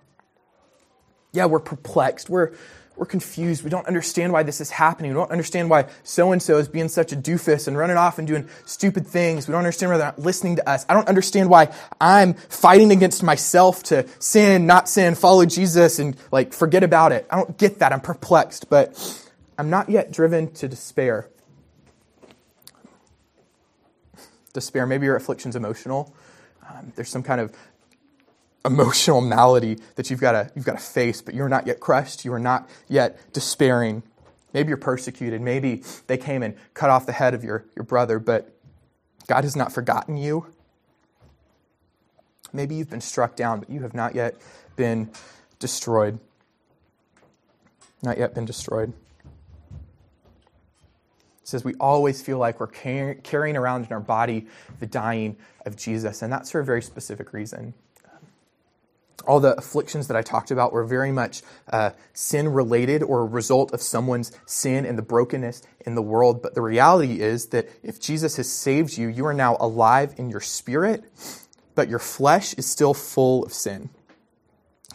[1.32, 2.30] Yeah, we're perplexed.
[2.30, 2.54] We're,
[2.96, 3.64] we're confused.
[3.64, 5.12] We don't understand why this is happening.
[5.12, 8.20] We don't understand why so and so is being such a doofus and running off
[8.20, 9.48] and doing stupid things.
[9.48, 10.86] We don't understand why they're not listening to us.
[10.88, 16.16] I don't understand why I'm fighting against myself to sin, not sin, follow Jesus, and
[16.32, 17.26] like forget about it.
[17.32, 17.94] I don't get that.
[17.94, 18.96] I'm perplexed, but
[19.58, 21.28] I'm not yet driven to despair.
[24.54, 26.14] Despair, maybe your affliction's emotional.
[26.70, 27.56] Um, there's some kind of
[28.66, 32.26] emotional malady that you've got to you've got to face, but you're not yet crushed.
[32.26, 34.04] You are not yet despairing.
[34.54, 35.42] Maybe you're persecuted.
[35.42, 38.56] Maybe they came and cut off the head of your, your brother, but
[39.28, 40.46] God has not forgotten you.
[42.54, 44.36] Maybe you've been struck down, but you have not yet
[44.76, 45.10] been
[45.58, 46.20] destroyed.
[48.04, 48.94] Not yet been destroyed.
[51.42, 54.48] It says we always feel like we're carrying around in our body
[54.80, 57.74] the dying of Jesus, and that's for a very specific reason
[59.26, 63.26] all the afflictions that I talked about were very much uh, sin related or a
[63.26, 66.42] result of someone's sin and the brokenness in the world.
[66.42, 70.30] But the reality is that if Jesus has saved you, you are now alive in
[70.30, 71.06] your spirit,
[71.76, 73.90] but your flesh is still full of sin.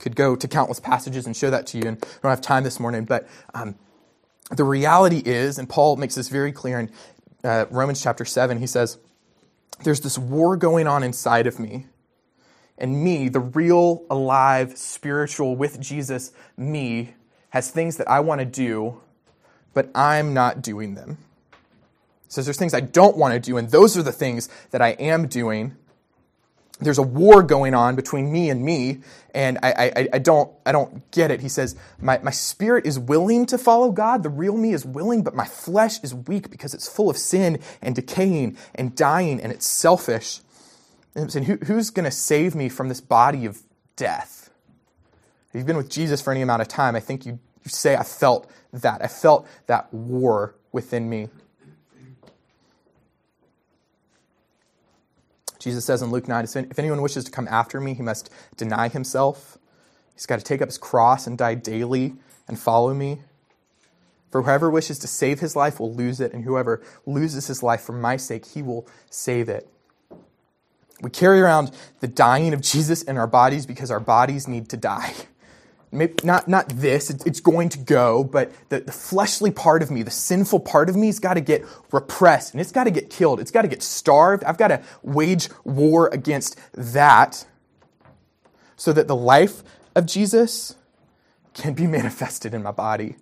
[0.00, 2.64] Could go to countless passages and show that to you, and I don't have time
[2.64, 3.04] this morning.
[3.04, 3.76] But um,
[4.50, 6.90] the reality is, and Paul makes this very clear in
[7.42, 8.98] uh, Romans chapter 7, he says,
[9.82, 11.86] There's this war going on inside of me
[12.80, 17.14] and me, the real, alive, spiritual, with Jesus me,
[17.50, 19.00] has things that I want to do,
[19.74, 21.18] but I'm not doing them.
[22.26, 24.82] He says there's things I don't want to do, and those are the things that
[24.82, 25.76] I am doing.
[26.80, 29.00] There's a war going on between me and me,
[29.34, 31.40] and I, I, I, don't, I don't get it.
[31.40, 34.22] He says, my, my spirit is willing to follow God.
[34.22, 37.58] The real me is willing, but my flesh is weak because it's full of sin
[37.82, 40.40] and decaying and dying, and it's selfish.
[41.18, 43.60] And saying, Who, who's going to save me from this body of
[43.96, 44.50] death?
[45.48, 47.32] If you've been with Jesus for any amount of time, I think you,
[47.64, 49.02] you say, I felt that.
[49.02, 51.28] I felt that war within me.
[55.58, 58.88] Jesus says in Luke 9, if anyone wishes to come after me, he must deny
[58.88, 59.58] himself.
[60.14, 62.14] He's got to take up his cross and die daily
[62.46, 63.22] and follow me.
[64.30, 67.80] For whoever wishes to save his life will lose it, and whoever loses his life
[67.80, 69.68] for my sake, he will save it.
[71.00, 71.70] We carry around
[72.00, 75.14] the dying of Jesus in our bodies because our bodies need to die.
[75.90, 80.02] Maybe not, not this, it's going to go, but the, the fleshly part of me,
[80.02, 83.08] the sinful part of me, has got to get repressed and it's got to get
[83.08, 83.40] killed.
[83.40, 84.44] It's got to get starved.
[84.44, 87.46] I've got to wage war against that
[88.76, 89.62] so that the life
[89.94, 90.76] of Jesus
[91.54, 93.16] can be manifested in my body.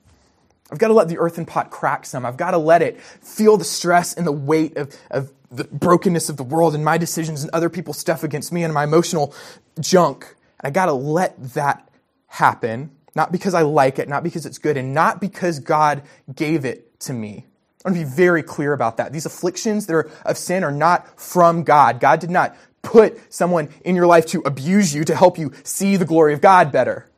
[0.70, 2.26] I've got to let the earthen pot crack some.
[2.26, 6.28] I've got to let it feel the stress and the weight of, of the brokenness
[6.28, 9.34] of the world and my decisions and other people's stuff against me and my emotional
[9.80, 10.34] junk.
[10.60, 11.88] I got to let that
[12.26, 16.02] happen, not because I like it, not because it's good, and not because God
[16.34, 17.46] gave it to me.
[17.84, 19.12] I want to be very clear about that.
[19.12, 22.00] These afflictions that are of sin are not from God.
[22.00, 25.96] God did not put someone in your life to abuse you to help you see
[25.96, 27.08] the glory of God better.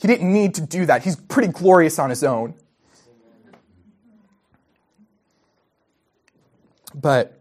[0.00, 1.02] He didn't need to do that.
[1.02, 2.54] He's pretty glorious on his own.
[7.00, 7.40] But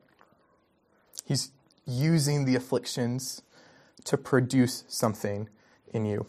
[1.25, 1.51] he's
[1.85, 3.41] using the afflictions
[4.03, 5.49] to produce something
[5.91, 6.27] in you.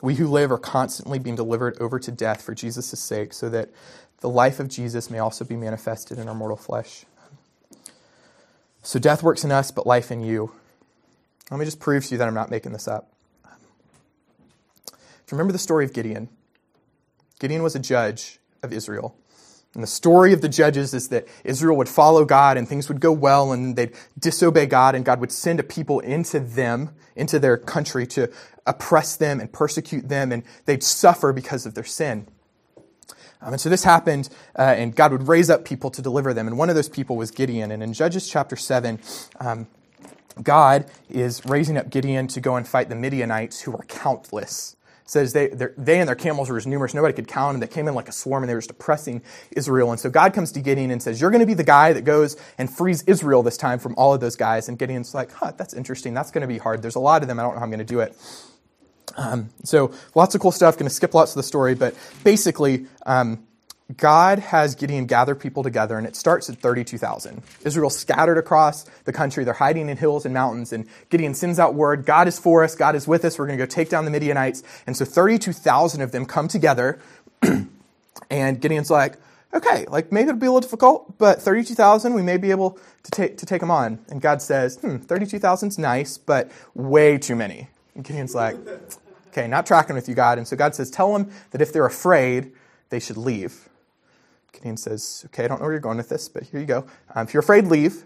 [0.00, 3.68] We who live are constantly being delivered over to death for Jesus' sake, so that
[4.20, 7.04] the life of Jesus may also be manifested in our mortal flesh.
[8.82, 10.52] So death works in us, but life in you.
[11.50, 13.12] Let me just prove to you that I'm not making this up.
[14.86, 16.28] If you remember the story of Gideon,
[17.38, 19.16] Gideon was a judge of Israel.
[19.74, 23.00] And the story of the judges is that Israel would follow God and things would
[23.00, 27.38] go well and they'd disobey God and God would send a people into them, into
[27.38, 28.32] their country to
[28.66, 32.26] oppress them and persecute them and they'd suffer because of their sin.
[33.40, 36.48] Um, and so this happened, uh, and God would raise up people to deliver them.
[36.48, 37.70] And one of those people was Gideon.
[37.70, 38.98] And in Judges chapter 7,
[39.38, 39.68] um,
[40.42, 44.76] God is raising up Gideon to go and fight the Midianites who are countless
[45.10, 47.60] says they, they and their camels were as numerous, nobody could count them.
[47.60, 49.90] They came in like a swarm and they were just oppressing Israel.
[49.90, 52.02] And so God comes to Gideon and says, You're going to be the guy that
[52.02, 54.68] goes and frees Israel this time from all of those guys.
[54.68, 56.14] And Gideon's like, Huh, that's interesting.
[56.14, 56.82] That's going to be hard.
[56.82, 57.40] There's a lot of them.
[57.40, 58.16] I don't know how I'm going to do it.
[59.16, 60.76] Um, so lots of cool stuff.
[60.76, 63.47] Going to skip lots of the story, but basically, um,
[63.96, 67.42] God has Gideon gather people together, and it starts at 32,000.
[67.64, 69.44] Israel scattered across the country.
[69.44, 72.74] They're hiding in hills and mountains, and Gideon sends out word God is for us,
[72.74, 74.62] God is with us, we're going to go take down the Midianites.
[74.86, 77.00] And so 32,000 of them come together,
[78.30, 79.16] and Gideon's like,
[79.54, 83.10] okay, like maybe it'll be a little difficult, but 32,000, we may be able to
[83.10, 84.00] take, to take them on.
[84.10, 87.68] And God says, hmm, 32,000's nice, but way too many.
[87.94, 88.56] And Gideon's like,
[89.28, 90.36] okay, not tracking with you, God.
[90.36, 92.52] And so God says, tell them that if they're afraid,
[92.90, 93.67] they should leave.
[94.52, 96.86] Gideon says, Okay, I don't know where you're going with this, but here you go.
[97.14, 98.04] Um, if you're afraid, leave.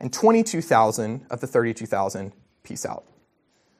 [0.00, 2.32] And 22,000 of the 32,000,
[2.64, 3.04] peace out.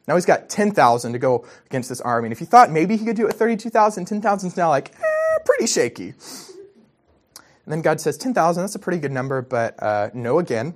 [0.06, 2.26] Now he's got 10,000 to go against this army.
[2.26, 4.92] And if he thought maybe he could do it with 32,000, 10,000 is now like,
[4.94, 6.14] eh, pretty shaky.
[7.64, 10.74] And then God says, 10,000, that's a pretty good number, but uh, no again.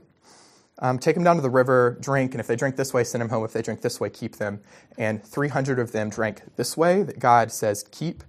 [0.78, 3.22] Um, take them down to the river, drink, and if they drink this way, send
[3.22, 3.44] them home.
[3.44, 4.60] If they drink this way, keep them.
[4.98, 8.22] And 300 of them drank this way that God says keep,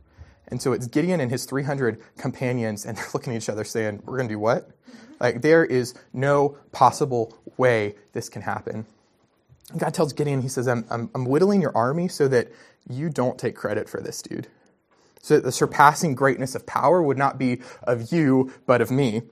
[0.50, 4.02] and so it's Gideon and his 300 companions, and they're looking at each other saying,
[4.06, 4.70] We're going to do what?
[5.20, 8.86] Like, there is no possible way this can happen.
[9.72, 12.50] And God tells Gideon, He says, I'm, I'm, I'm whittling your army so that
[12.90, 14.48] you don't take credit for this, dude.
[15.22, 19.24] So that the surpassing greatness of power would not be of you, but of me.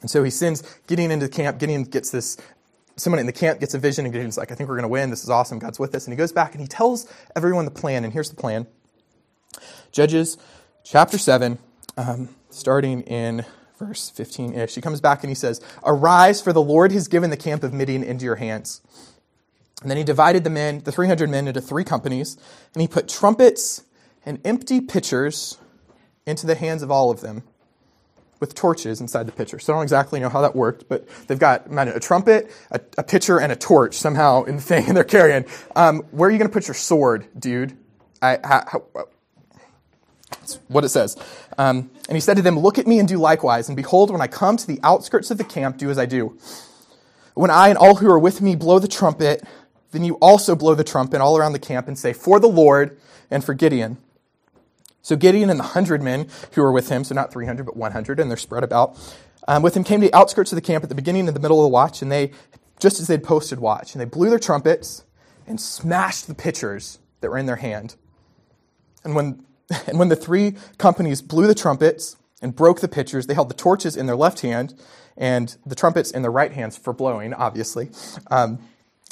[0.00, 1.58] And so he sends Gideon into the camp.
[1.58, 2.38] Gideon gets this,
[2.96, 4.88] someone in the camp gets a vision, and Gideon's like, I think we're going to
[4.88, 5.10] win.
[5.10, 5.58] This is awesome.
[5.58, 6.06] God's with us.
[6.06, 7.06] And he goes back and he tells
[7.36, 8.02] everyone the plan.
[8.02, 8.66] And here's the plan
[9.92, 10.38] Judges
[10.84, 11.58] chapter 7,
[11.96, 13.44] um, starting in
[13.78, 14.74] verse 15 ish.
[14.74, 17.72] He comes back and he says, Arise, for the Lord has given the camp of
[17.72, 18.80] Midian into your hands.
[19.82, 22.36] And then he divided the men, the 300 men, into three companies,
[22.74, 23.84] and he put trumpets
[24.26, 25.56] and empty pitchers
[26.26, 27.42] into the hands of all of them
[28.38, 29.58] with torches inside the pitcher.
[29.58, 33.02] So I don't exactly know how that worked, but they've got a trumpet, a, a
[33.02, 35.44] pitcher, and a torch somehow in the thing, they're carrying.
[35.74, 37.76] Um, where are you going to put your sword, dude?
[38.22, 38.82] I, how,
[40.30, 41.16] that's what it says.
[41.58, 43.68] Um, and he said to them, Look at me and do likewise.
[43.68, 46.38] And behold, when I come to the outskirts of the camp, do as I do.
[47.34, 49.42] When I and all who are with me blow the trumpet,
[49.92, 52.98] then you also blow the trumpet all around the camp and say, For the Lord
[53.30, 53.98] and for Gideon.
[55.02, 58.20] So Gideon and the hundred men who were with him, so not 300, but 100,
[58.20, 58.98] and they're spread about,
[59.48, 61.40] um, with him came to the outskirts of the camp at the beginning and the
[61.40, 62.32] middle of the watch, and they,
[62.78, 65.04] just as they'd posted watch, and they blew their trumpets
[65.46, 67.96] and smashed the pitchers that were in their hand.
[69.02, 69.44] And when
[69.86, 73.54] and when the three companies blew the trumpets and broke the pitchers, they held the
[73.54, 74.74] torches in their left hand
[75.16, 77.90] and the trumpets in their right hands for blowing, obviously.
[78.30, 78.58] Um,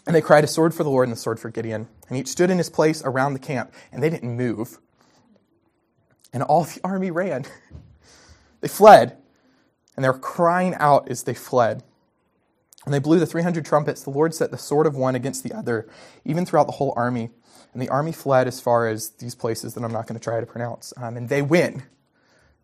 [0.06, 1.86] and they cried a sword for the Lord and a sword for Gideon.
[2.08, 4.78] And each stood in his place around the camp, and they didn't move.
[6.32, 7.44] And all the army ran.
[8.60, 9.18] they fled.
[9.94, 11.82] And they were crying out as they fled.
[12.84, 15.52] When they blew the 300 trumpets, the Lord set the sword of one against the
[15.52, 15.86] other,
[16.24, 17.28] even throughout the whole army.
[17.72, 20.40] And the army fled as far as these places that I'm not going to try
[20.40, 20.92] to pronounce.
[20.96, 21.82] Um, and they win.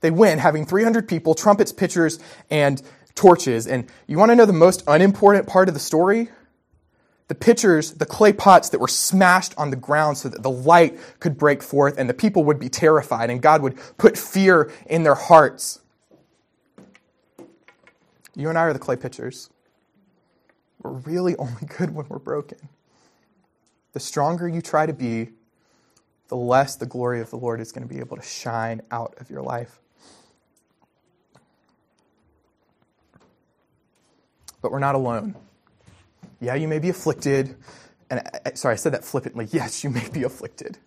[0.00, 2.18] They win, having 300 people, trumpets, pitchers,
[2.50, 2.82] and
[3.14, 3.66] torches.
[3.66, 6.28] And you want to know the most unimportant part of the story?
[7.28, 10.98] The pitchers, the clay pots that were smashed on the ground so that the light
[11.20, 15.04] could break forth and the people would be terrified and God would put fear in
[15.04, 15.80] their hearts.
[18.36, 19.48] You and I are the clay pitchers.
[20.82, 22.68] We're really only good when we're broken.
[23.94, 25.30] The stronger you try to be,
[26.28, 29.14] the less the glory of the Lord is going to be able to shine out
[29.18, 29.80] of your life.
[34.60, 35.36] But we're not alone.
[36.40, 37.54] Yeah, you may be afflicted.
[38.10, 39.48] And uh, uh, sorry, I said that flippantly.
[39.52, 40.78] Yes, you may be afflicted.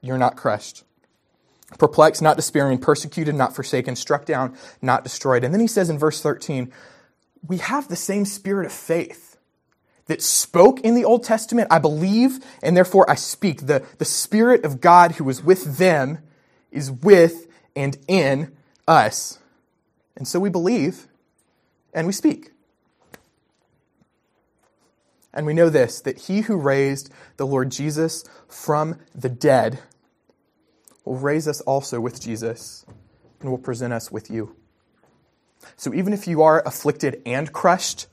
[0.00, 0.84] You're not crushed.
[1.78, 5.42] Perplexed, not despairing, persecuted, not forsaken, struck down, not destroyed.
[5.42, 6.70] And then he says in verse 13,
[7.44, 9.25] we have the same spirit of faith
[10.06, 11.68] that spoke in the Old Testament.
[11.70, 13.66] I believe, and therefore I speak.
[13.66, 16.18] The, the Spirit of God who was with them
[16.70, 19.38] is with and in us.
[20.16, 21.06] And so we believe
[21.92, 22.52] and we speak.
[25.32, 29.80] And we know this that he who raised the Lord Jesus from the dead
[31.04, 32.86] will raise us also with Jesus
[33.40, 34.56] and will present us with you.
[35.76, 38.06] So even if you are afflicted and crushed,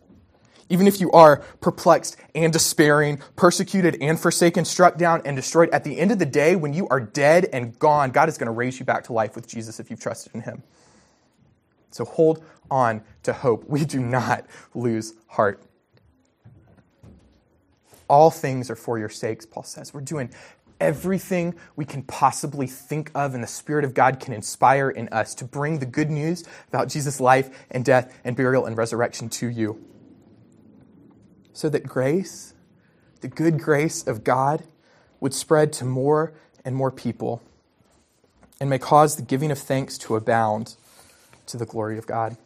[0.73, 5.83] even if you are perplexed and despairing, persecuted and forsaken, struck down and destroyed, at
[5.83, 8.51] the end of the day, when you are dead and gone, God is going to
[8.51, 10.63] raise you back to life with Jesus if you've trusted in Him.
[11.91, 13.69] So hold on to hope.
[13.69, 15.61] We do not lose heart.
[18.09, 19.93] All things are for your sakes, Paul says.
[19.93, 20.31] We're doing
[20.79, 25.35] everything we can possibly think of, and the Spirit of God can inspire in us
[25.35, 29.47] to bring the good news about Jesus' life and death and burial and resurrection to
[29.47, 29.92] you.
[31.53, 32.53] So that grace,
[33.21, 34.63] the good grace of God,
[35.19, 36.33] would spread to more
[36.65, 37.41] and more people
[38.59, 40.75] and may cause the giving of thanks to abound
[41.45, 42.37] to the glory of God.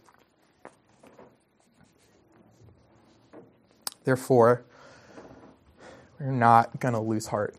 [4.03, 4.64] Therefore,
[6.20, 7.55] we're not going to lose heart.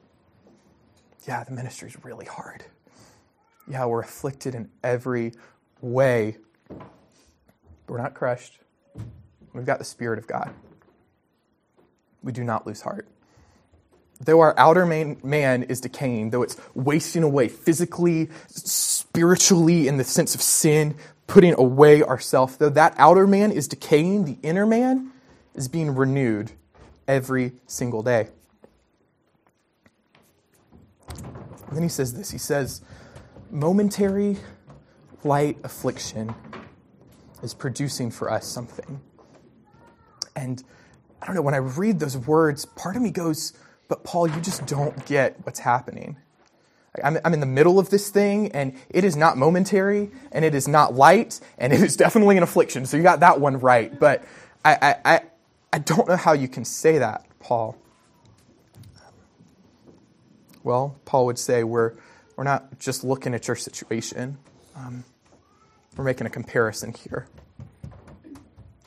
[1.27, 2.65] Yeah, the ministry is really hard.
[3.69, 5.33] Yeah, we're afflicted in every
[5.81, 6.39] way.
[6.69, 6.81] But
[7.87, 8.59] we're not crushed.
[9.53, 10.55] We've got the Spirit of God.
[12.23, 13.07] We do not lose heart.
[14.21, 20.05] Though our outer man, man is decaying, though it's wasting away physically, spiritually, in the
[20.05, 20.97] sense of sin,
[21.29, 25.13] putting away ourself, though that outer man is decaying, the inner man
[25.55, 26.51] is being renewed
[27.07, 28.29] every single day.
[31.69, 32.81] And then he says this he says,
[33.51, 34.39] momentary
[35.23, 36.35] light affliction
[37.43, 39.01] is producing for us something.
[40.35, 40.63] And
[41.21, 43.53] I don't know, when I read those words, part of me goes,
[43.89, 46.17] but Paul, you just don't get what's happening.
[47.03, 50.55] I'm, I'm in the middle of this thing, and it is not momentary, and it
[50.55, 52.87] is not light, and it is definitely an affliction.
[52.87, 53.99] So you got that one right.
[53.99, 54.25] But
[54.65, 55.21] I, I, I,
[55.73, 57.77] I don't know how you can say that, Paul.
[60.65, 61.95] Well, Paul would say we're,
[62.37, 64.39] we're not just looking at your situation,
[64.77, 65.05] um,
[65.97, 67.27] we're making a comparison here.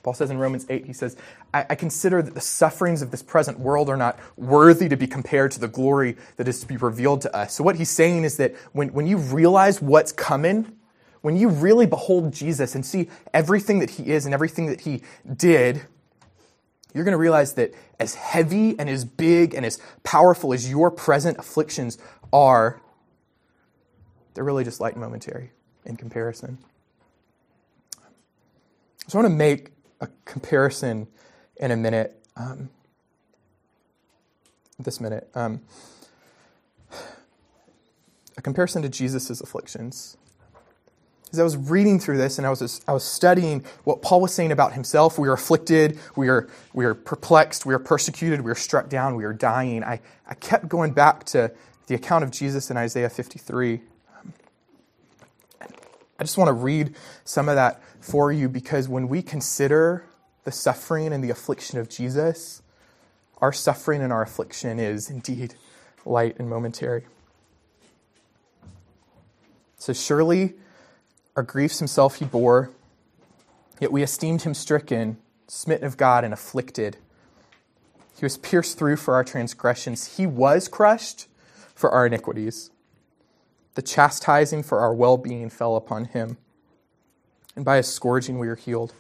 [0.03, 1.15] Paul says in Romans 8, he says,
[1.53, 5.05] I, I, consider that the sufferings of this present world are not worthy to be
[5.05, 7.53] compared to the glory that is to be revealed to us.
[7.53, 10.75] So, what he's saying is that when, when you realize what's coming,
[11.21, 15.03] when you really behold Jesus and see everything that he is and everything that he
[15.35, 15.81] did,
[16.93, 20.89] you're going to realize that as heavy and as big and as powerful as your
[20.89, 21.97] present afflictions
[22.33, 22.81] are,
[24.33, 25.51] they're really just light and momentary
[25.85, 26.57] in comparison.
[29.07, 29.71] So I want to make
[30.01, 31.07] a comparison
[31.55, 32.21] in a minute.
[32.35, 32.69] Um,
[34.77, 35.29] this minute.
[35.35, 35.61] Um,
[38.37, 40.17] a comparison to Jesus' afflictions
[41.31, 44.33] as I was reading through this and I was, I was studying what Paul was
[44.33, 48.51] saying about himself, we are afflicted, we are, we are perplexed, we are persecuted, we
[48.51, 49.83] are struck down, we are dying.
[49.83, 51.51] I, I kept going back to
[51.87, 53.81] the account of Jesus in Isaiah 53.
[55.61, 60.05] I just want to read some of that for you because when we consider
[60.43, 62.61] the suffering and the affliction of Jesus,
[63.37, 65.55] our suffering and our affliction is indeed
[66.05, 67.05] light and momentary.
[69.77, 70.55] So surely
[71.35, 72.71] our griefs himself he bore,
[73.79, 76.97] yet we esteemed him stricken, smitten of God, and afflicted.
[78.17, 81.27] He was pierced through for our transgressions, he was crushed
[81.73, 82.71] for our iniquities.
[83.73, 86.37] The chastising for our well being fell upon him,
[87.55, 88.93] and by his scourging we are healed.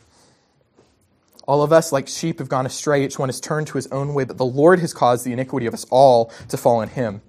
[1.47, 3.03] All of us, like sheep, have gone astray.
[3.03, 5.65] Each one has turned to his own way, but the Lord has caused the iniquity
[5.65, 7.21] of us all to fall on him.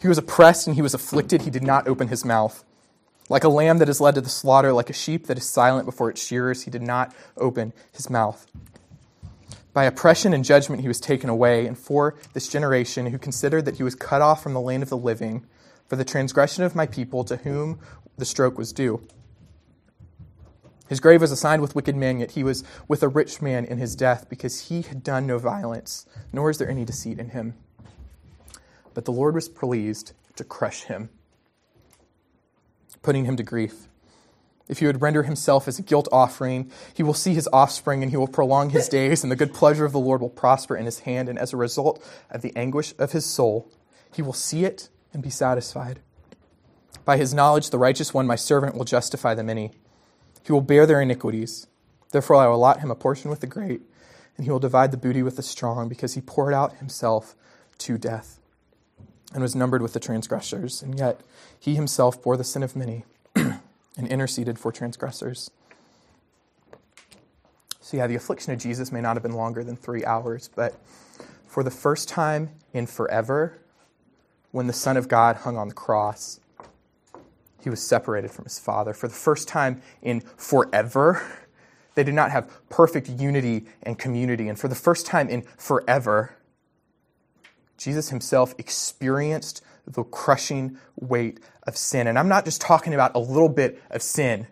[0.00, 1.42] He was oppressed and he was afflicted.
[1.42, 2.64] He did not open his mouth.
[3.28, 5.84] Like a lamb that is led to the slaughter, like a sheep that is silent
[5.84, 8.46] before its shearers, he did not open his mouth.
[9.74, 13.76] By oppression and judgment he was taken away, and for this generation who considered that
[13.76, 15.44] he was cut off from the land of the living,
[15.86, 17.78] for the transgression of my people to whom
[18.16, 19.06] the stroke was due.
[20.88, 23.78] His grave was assigned with wicked men, yet he was with a rich man in
[23.78, 27.54] his death, because he had done no violence, nor is there any deceit in him.
[28.94, 31.10] But the Lord was pleased to crush him
[33.02, 33.88] putting him to grief.
[34.68, 38.10] If he would render himself as a guilt offering, he will see his offspring and
[38.10, 40.84] he will prolong his days, and the good pleasure of the Lord will prosper in
[40.84, 41.28] his hand.
[41.28, 43.70] And as a result of the anguish of his soul,
[44.12, 46.00] he will see it and be satisfied.
[47.06, 49.70] By his knowledge, the righteous one, my servant, will justify the many.
[50.44, 51.66] He will bear their iniquities.
[52.10, 53.82] Therefore, I will allot him a portion with the great,
[54.36, 57.34] and he will divide the booty with the strong, because he poured out himself
[57.78, 58.40] to death
[59.32, 60.82] and was numbered with the transgressors.
[60.82, 61.20] And yet,
[61.58, 63.60] he himself bore the sin of many and
[63.98, 65.50] interceded for transgressors.
[67.80, 70.78] So, yeah, the affliction of Jesus may not have been longer than three hours, but
[71.46, 73.58] for the first time in forever,
[74.50, 76.40] when the Son of God hung on the cross,
[77.62, 78.92] he was separated from his Father.
[78.92, 81.22] For the first time in forever,
[81.94, 84.48] they did not have perfect unity and community.
[84.48, 86.36] And for the first time in forever,
[87.76, 92.06] Jesus himself experienced the crushing weight of sin.
[92.06, 94.46] And I'm not just talking about a little bit of sin.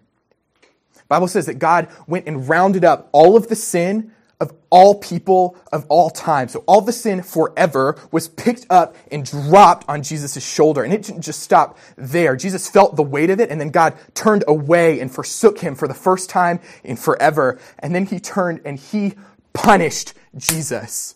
[0.94, 4.94] The Bible says that God went and rounded up all of the sin of all
[4.94, 6.48] people of all time.
[6.48, 10.82] So all the sin forever was picked up and dropped on Jesus' shoulder.
[10.82, 12.36] And it didn't just stop there.
[12.36, 15.88] Jesus felt the weight of it, and then God turned away and forsook him for
[15.88, 17.58] the first time in forever.
[17.78, 19.14] And then he turned and he
[19.52, 21.14] punished Jesus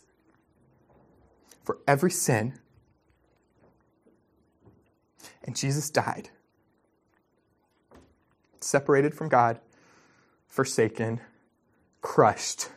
[1.62, 2.54] for every sin
[5.50, 6.30] and Jesus died.
[8.60, 9.58] Separated from God,
[10.46, 11.20] forsaken,
[12.02, 12.68] crushed,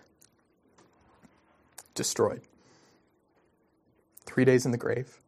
[1.95, 2.41] destroyed.
[4.25, 5.19] Three days in the grave.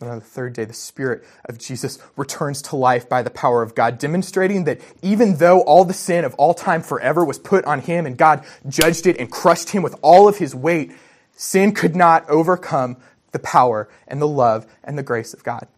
[0.00, 3.62] And on the third day, the Spirit of Jesus returns to life by the power
[3.62, 7.66] of God, demonstrating that even though all the sin of all time forever was put
[7.66, 10.92] on him and God judged it and crushed him with all of his weight,
[11.36, 12.96] sin could not overcome
[13.32, 15.68] the power and the love and the grace of God.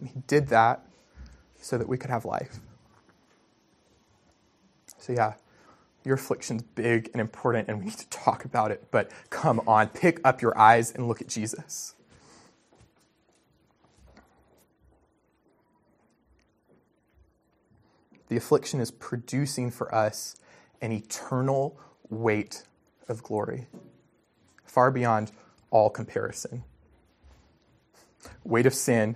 [0.00, 0.84] And he did that
[1.60, 2.58] so that we could have life.
[5.06, 5.34] So, yeah,
[6.04, 9.86] your affliction's big and important, and we need to talk about it, but come on,
[9.90, 11.94] pick up your eyes and look at Jesus.
[18.26, 20.34] The affliction is producing for us
[20.82, 21.78] an eternal
[22.10, 22.64] weight
[23.08, 23.68] of glory,
[24.64, 25.30] far beyond
[25.70, 26.64] all comparison.
[28.42, 29.14] Weight of sin,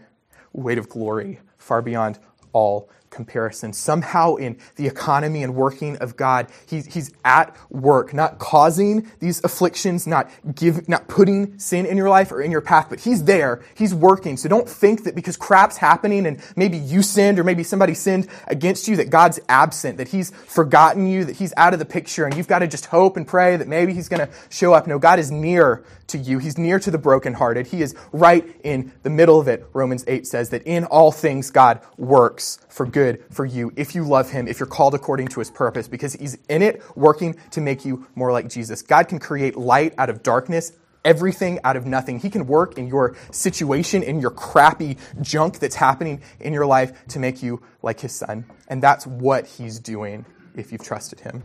[0.53, 2.21] weight of glory, far beyond
[2.53, 3.73] all comparison.
[3.73, 9.43] Somehow, in the economy and working of God, he, He's at work, not causing these
[9.45, 13.25] afflictions, not give, not putting sin in your life or in your path, but He's
[13.25, 13.63] there.
[13.75, 14.37] He's working.
[14.37, 18.29] So don't think that because crap's happening and maybe you sinned or maybe somebody sinned
[18.47, 22.25] against you that God's absent, that He's forgotten you, that He's out of the picture,
[22.25, 24.87] and you've got to just hope and pray that maybe He's going to show up.
[24.87, 26.39] No, God is near to you.
[26.39, 27.69] He's near to the brokenhearted.
[27.69, 29.67] He is right in the middle of it.
[29.73, 33.00] Romans 8 says that in all things God works for good
[33.31, 36.37] for you if you love him, if you're called according to his purpose, because he's
[36.49, 38.83] in it working to make you more like Jesus.
[38.83, 40.73] God can create light out of darkness
[41.05, 42.19] everything out of nothing.
[42.19, 47.07] He can work in your situation, in your crappy junk that's happening in your life
[47.09, 48.45] to make you like his son.
[48.69, 51.43] And that's what he's doing if you've trusted him.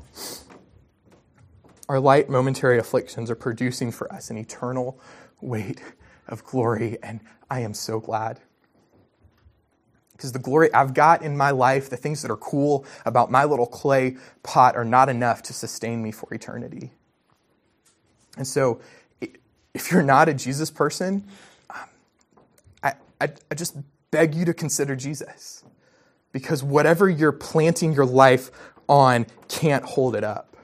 [1.87, 4.99] Our light, momentary afflictions are producing for us an eternal
[5.39, 5.81] weight
[6.27, 8.39] of glory, and I am so glad.
[10.15, 13.43] Because the glory I've got in my life, the things that are cool about my
[13.43, 16.91] little clay pot, are not enough to sustain me for eternity.
[18.37, 18.79] And so,
[19.73, 21.27] if you're not a Jesus person,
[21.69, 21.89] um,
[22.81, 23.75] I, I, I just
[24.11, 25.63] beg you to consider Jesus.
[26.31, 28.51] Because whatever you're planting your life
[28.87, 30.54] on can't hold it up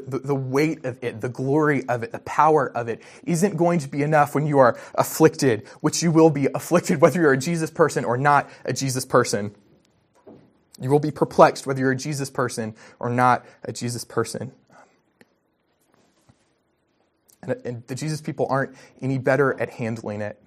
[0.00, 3.56] the, the, the, weight of it, the glory of it, the power of it isn't
[3.56, 7.32] going to be enough when you are afflicted, which you will be afflicted whether you're
[7.32, 9.54] a Jesus person or not a Jesus person.
[10.80, 14.52] You will be perplexed whether you're a Jesus person or not a Jesus person.
[17.42, 20.42] And, and the Jesus people aren't any better at handling it.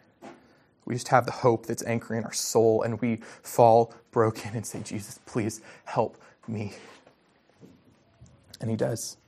[0.86, 4.82] We just have the hope that's anchoring our soul, and we fall broken and say,
[4.82, 6.74] Jesus, please help me.
[8.60, 9.19] And He does.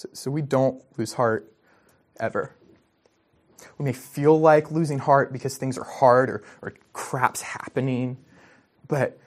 [0.00, 1.52] So, so we don't lose heart
[2.18, 2.54] ever.
[3.76, 8.16] We may feel like losing heart because things are hard or, or crap's happening,
[8.88, 9.18] but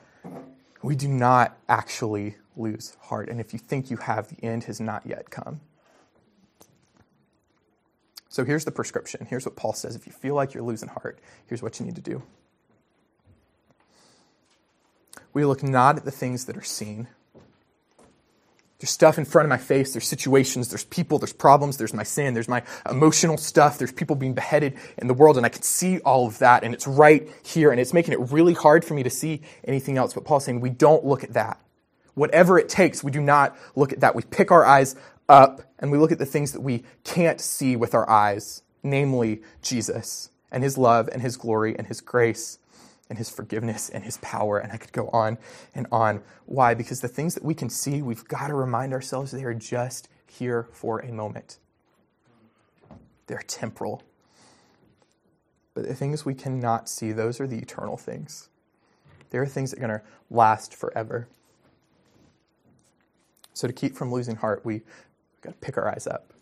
[0.81, 3.29] we do not actually lose heart.
[3.29, 5.61] And if you think you have, the end has not yet come.
[8.27, 9.27] So here's the prescription.
[9.29, 9.95] Here's what Paul says.
[9.95, 12.23] If you feel like you're losing heart, here's what you need to do.
[15.33, 17.09] We look not at the things that are seen,
[18.83, 19.93] there's stuff in front of my face.
[19.93, 20.67] There's situations.
[20.67, 21.17] There's people.
[21.17, 21.77] There's problems.
[21.77, 22.33] There's my sin.
[22.33, 23.77] There's my emotional stuff.
[23.77, 25.37] There's people being beheaded in the world.
[25.37, 26.65] And I can see all of that.
[26.65, 27.71] And it's right here.
[27.71, 30.13] And it's making it really hard for me to see anything else.
[30.13, 31.61] But Paul's saying we don't look at that.
[32.15, 34.15] Whatever it takes, we do not look at that.
[34.15, 34.97] We pick our eyes
[35.29, 39.43] up and we look at the things that we can't see with our eyes, namely
[39.61, 42.59] Jesus and his love and his glory and his grace
[43.09, 44.57] and his forgiveness and his power.
[44.57, 45.37] And I could go on
[45.75, 46.21] and on.
[46.45, 46.73] Why?
[46.73, 50.09] Because the things that we can see, we've got to remind ourselves they are just
[50.27, 51.57] here for a moment.
[53.27, 54.03] They're temporal.
[55.73, 58.49] But the things we cannot see, those are the eternal things.
[59.31, 61.27] They are things that are going to last forever.
[63.53, 66.33] So to keep from losing heart, we, we've got to pick our eyes up.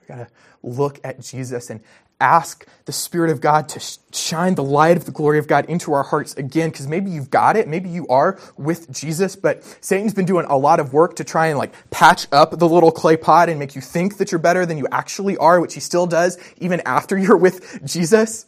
[0.00, 0.28] We've got to
[0.62, 1.80] look at Jesus and
[2.20, 3.80] ask the Spirit of God to
[4.12, 7.30] shine the light of the glory of God into our hearts again, because maybe you've
[7.30, 11.16] got it, maybe you are with Jesus, but Satan's been doing a lot of work
[11.16, 14.32] to try and like patch up the little clay pot and make you think that
[14.32, 18.46] you're better than you actually are, which he still does even after you're with Jesus.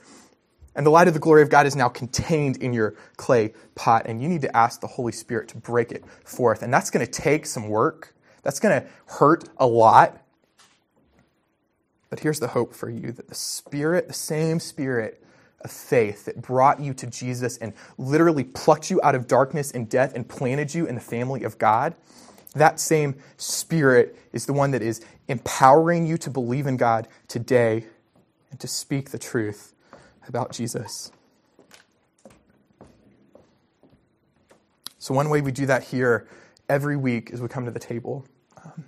[0.75, 4.03] And the light of the glory of God is now contained in your clay pot,
[4.05, 6.63] and you need to ask the Holy Spirit to break it forth.
[6.63, 8.15] And that's going to take some work.
[8.43, 10.21] That's going to hurt a lot.
[12.09, 15.23] But here's the hope for you that the Spirit, the same Spirit
[15.63, 19.89] of faith that brought you to Jesus and literally plucked you out of darkness and
[19.89, 21.95] death and planted you in the family of God,
[22.55, 27.87] that same Spirit is the one that is empowering you to believe in God today
[28.51, 29.75] and to speak the truth
[30.29, 31.11] about Jesus.
[34.99, 36.29] So, one way we do that here
[36.69, 38.25] every week is we come to the table.
[38.65, 38.85] Um,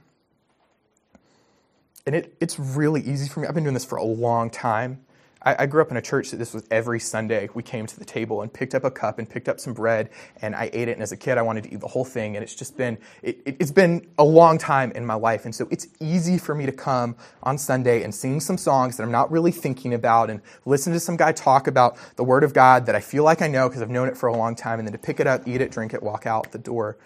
[2.09, 3.47] and it, it's really easy for me.
[3.47, 5.05] I've been doing this for a long time.
[5.43, 7.51] I, I, grew up in a church that this was every Sunday.
[7.53, 10.09] We came to the table and picked up a cup and picked up some bread,
[10.41, 10.93] and I ate it.
[10.93, 12.35] And as a kid, I wanted to eat the whole thing.
[12.35, 15.55] And it's just been it, it, it's been a long time in my life, and
[15.55, 19.13] so it's easy for me to come on Sunday and sing some songs that I'm
[19.13, 22.87] not really thinking about, and listen to some guy talk about the Word of God
[22.87, 24.89] that I feel like I know because I've known it for a long time, and
[24.89, 26.97] then to pick it up, eat it, drink it, walk out the door.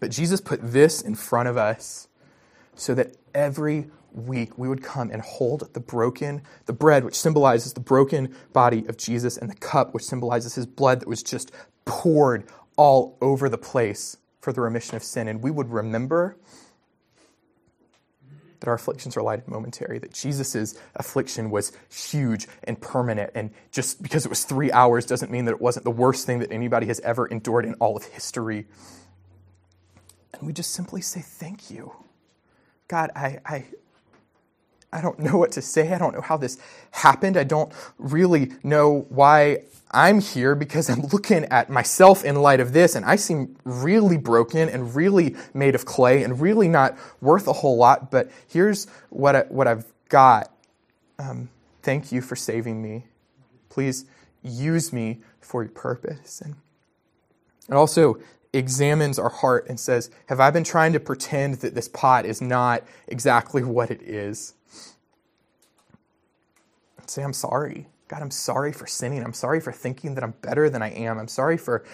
[0.00, 2.08] But Jesus put this in front of us
[2.78, 7.72] so that every week we would come and hold the broken, the bread, which symbolizes
[7.72, 11.52] the broken body of Jesus, and the cup, which symbolizes his blood that was just
[11.84, 12.44] poured
[12.76, 15.28] all over the place for the remission of sin.
[15.28, 16.36] And we would remember
[18.60, 23.30] that our afflictions are light and momentary, that Jesus' affliction was huge and permanent.
[23.36, 26.40] And just because it was three hours doesn't mean that it wasn't the worst thing
[26.40, 28.66] that anybody has ever endured in all of history.
[30.32, 31.92] And we just simply say, Thank you.
[32.88, 33.64] God, I, I,
[34.92, 35.92] I don't know what to say.
[35.92, 36.58] I don't know how this
[36.90, 37.36] happened.
[37.36, 42.72] I don't really know why I'm here because I'm looking at myself in light of
[42.72, 47.46] this and I seem really broken and really made of clay and really not worth
[47.46, 48.10] a whole lot.
[48.10, 50.50] But here's what, I, what I've got.
[51.18, 51.50] Um,
[51.82, 53.04] thank you for saving me.
[53.68, 54.06] Please
[54.42, 56.40] use me for your purpose.
[56.40, 56.54] And,
[57.68, 58.18] and also,
[58.58, 62.40] examines our heart and says, Have I been trying to pretend that this pot is
[62.42, 64.54] not exactly what it is?
[66.98, 67.86] And say, I'm sorry.
[68.08, 69.22] God, I'm sorry for sinning.
[69.22, 71.18] I'm sorry for thinking that I'm better than I am.
[71.18, 71.84] I'm sorry for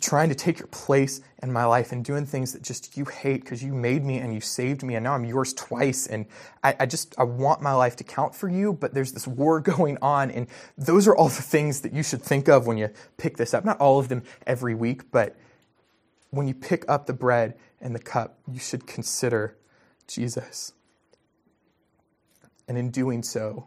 [0.00, 3.42] trying to take your place in my life and doing things that just you hate
[3.42, 6.06] because you made me and you saved me and now I'm yours twice.
[6.06, 6.26] And
[6.62, 9.60] I, I, just, I want my life to count for you, but there's this war
[9.72, 10.30] going on.
[10.30, 10.46] And
[10.78, 13.64] those are all the things that you should think of when you pick this up.
[13.64, 15.36] Not all of them every week, but
[16.30, 19.56] when you pick up the bread and the cup, you should consider
[20.06, 20.72] Jesus.
[22.68, 23.66] And in doing so,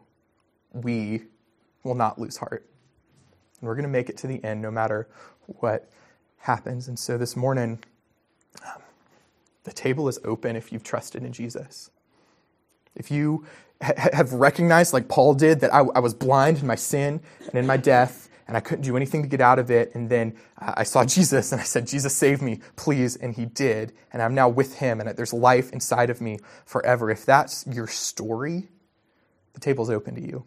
[0.71, 1.23] we
[1.83, 2.65] will not lose heart.
[3.59, 5.07] And we're going to make it to the end no matter
[5.45, 5.89] what
[6.37, 6.87] happens.
[6.87, 7.79] And so this morning,
[8.65, 8.81] um,
[9.63, 11.89] the table is open if you've trusted in Jesus.
[12.95, 13.45] If you
[13.81, 17.55] ha- have recognized, like Paul did, that I, I was blind in my sin and
[17.55, 19.93] in my death, and I couldn't do anything to get out of it.
[19.95, 23.15] And then uh, I saw Jesus and I said, Jesus, save me, please.
[23.15, 23.93] And he did.
[24.11, 27.09] And I'm now with him, and there's life inside of me forever.
[27.09, 28.67] If that's your story,
[29.53, 30.45] the table's open to you.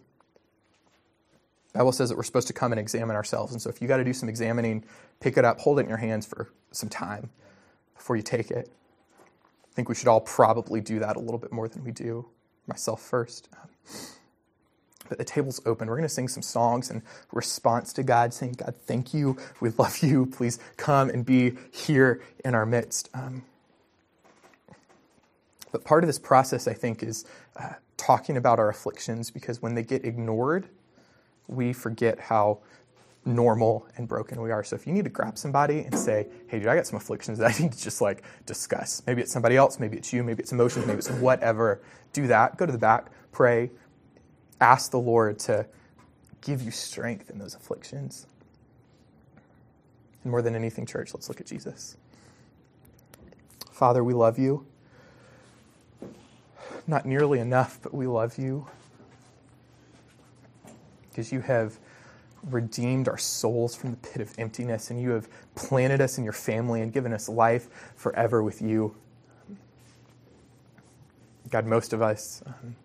[1.72, 3.52] The Bible says that we're supposed to come and examine ourselves.
[3.52, 4.84] And so if you got to do some examining,
[5.20, 7.30] pick it up, hold it in your hands for some time
[7.96, 8.70] before you take it.
[9.64, 12.26] I think we should all probably do that a little bit more than we do,
[12.66, 13.50] myself first.
[13.62, 13.68] Um,
[15.08, 15.88] but the table's open.
[15.88, 17.02] We're going to sing some songs in
[17.32, 19.36] response to God, saying, God, thank you.
[19.60, 20.26] We love you.
[20.26, 23.08] Please come and be here in our midst.
[23.14, 23.42] Um,
[25.72, 27.24] but part of this process, I think, is
[27.56, 30.68] uh, talking about our afflictions because when they get ignored,
[31.48, 32.60] we forget how
[33.26, 34.62] normal and broken we are.
[34.62, 37.38] So if you need to grab somebody and say, hey, dude, I got some afflictions
[37.38, 39.02] that I need to just like discuss.
[39.06, 41.82] Maybe it's somebody else, maybe it's you, maybe it's emotions, maybe it's whatever.
[42.12, 42.56] Do that.
[42.56, 43.70] Go to the back, pray,
[44.60, 45.66] ask the Lord to
[46.40, 48.26] give you strength in those afflictions.
[50.22, 51.96] And more than anything, church, let's look at Jesus.
[53.70, 54.66] Father, we love you.
[56.86, 58.66] Not nearly enough, but we love you.
[61.10, 61.78] Because you have
[62.50, 66.32] redeemed our souls from the pit of emptiness, and you have planted us in your
[66.32, 68.94] family and given us life forever with you.
[71.50, 72.76] God, most of us, um,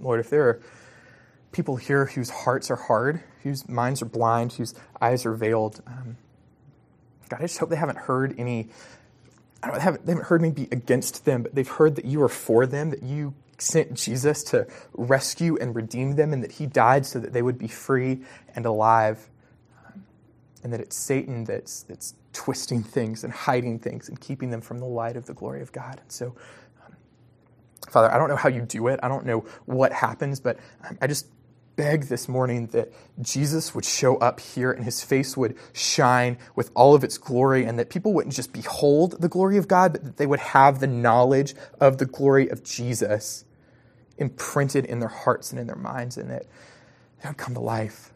[0.00, 0.60] Lord, if there are
[1.52, 6.16] people here whose hearts are hard, whose minds are blind, whose eyes are veiled, um,
[7.28, 8.68] God, I just hope they haven't heard any.
[9.62, 12.22] I don't have, they haven't heard me be against them, but they've heard that you
[12.22, 16.66] are for them, that you sent Jesus to rescue and redeem them, and that he
[16.66, 18.22] died so that they would be free
[18.56, 19.28] and alive,
[19.86, 20.04] um,
[20.64, 24.78] and that it's Satan that's, that's twisting things and hiding things and keeping them from
[24.78, 26.00] the light of the glory of God.
[26.00, 26.34] And so
[27.88, 29.00] Father, I don't know how you do it.
[29.02, 31.26] I don't know what happens, but um, I just
[31.76, 36.70] beg this morning that Jesus would show up here and his face would shine with
[36.74, 40.04] all of its glory, and that people wouldn't just behold the glory of God, but
[40.04, 43.44] that they would have the knowledge of the glory of Jesus
[44.18, 46.44] imprinted in their hearts and in their minds, and that
[47.22, 48.12] they would come to life.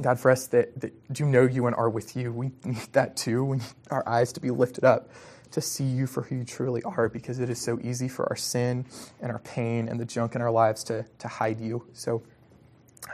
[0.00, 3.16] God, for us that, that do know you and are with you, we need that
[3.16, 3.44] too.
[3.44, 5.10] We need our eyes to be lifted up
[5.50, 8.36] to see you for who you truly are because it is so easy for our
[8.36, 8.86] sin
[9.20, 11.84] and our pain and the junk in our lives to, to hide you.
[11.92, 12.22] So,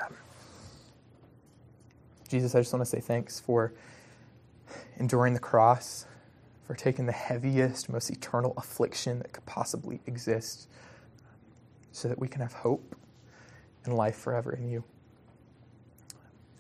[0.01, 0.15] um,
[2.29, 3.73] Jesus, I just want to say thanks for
[4.99, 6.07] enduring the cross,
[6.67, 10.69] for taking the heaviest, most eternal affliction that could possibly exist
[11.93, 12.97] so that we can have hope
[13.85, 14.85] and life forever in you.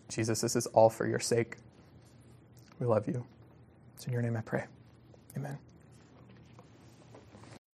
[0.08, 1.56] Jesus, this is all for your sake.
[2.78, 3.26] We love you.
[3.96, 4.64] It's in your name I pray.
[5.36, 5.58] Amen.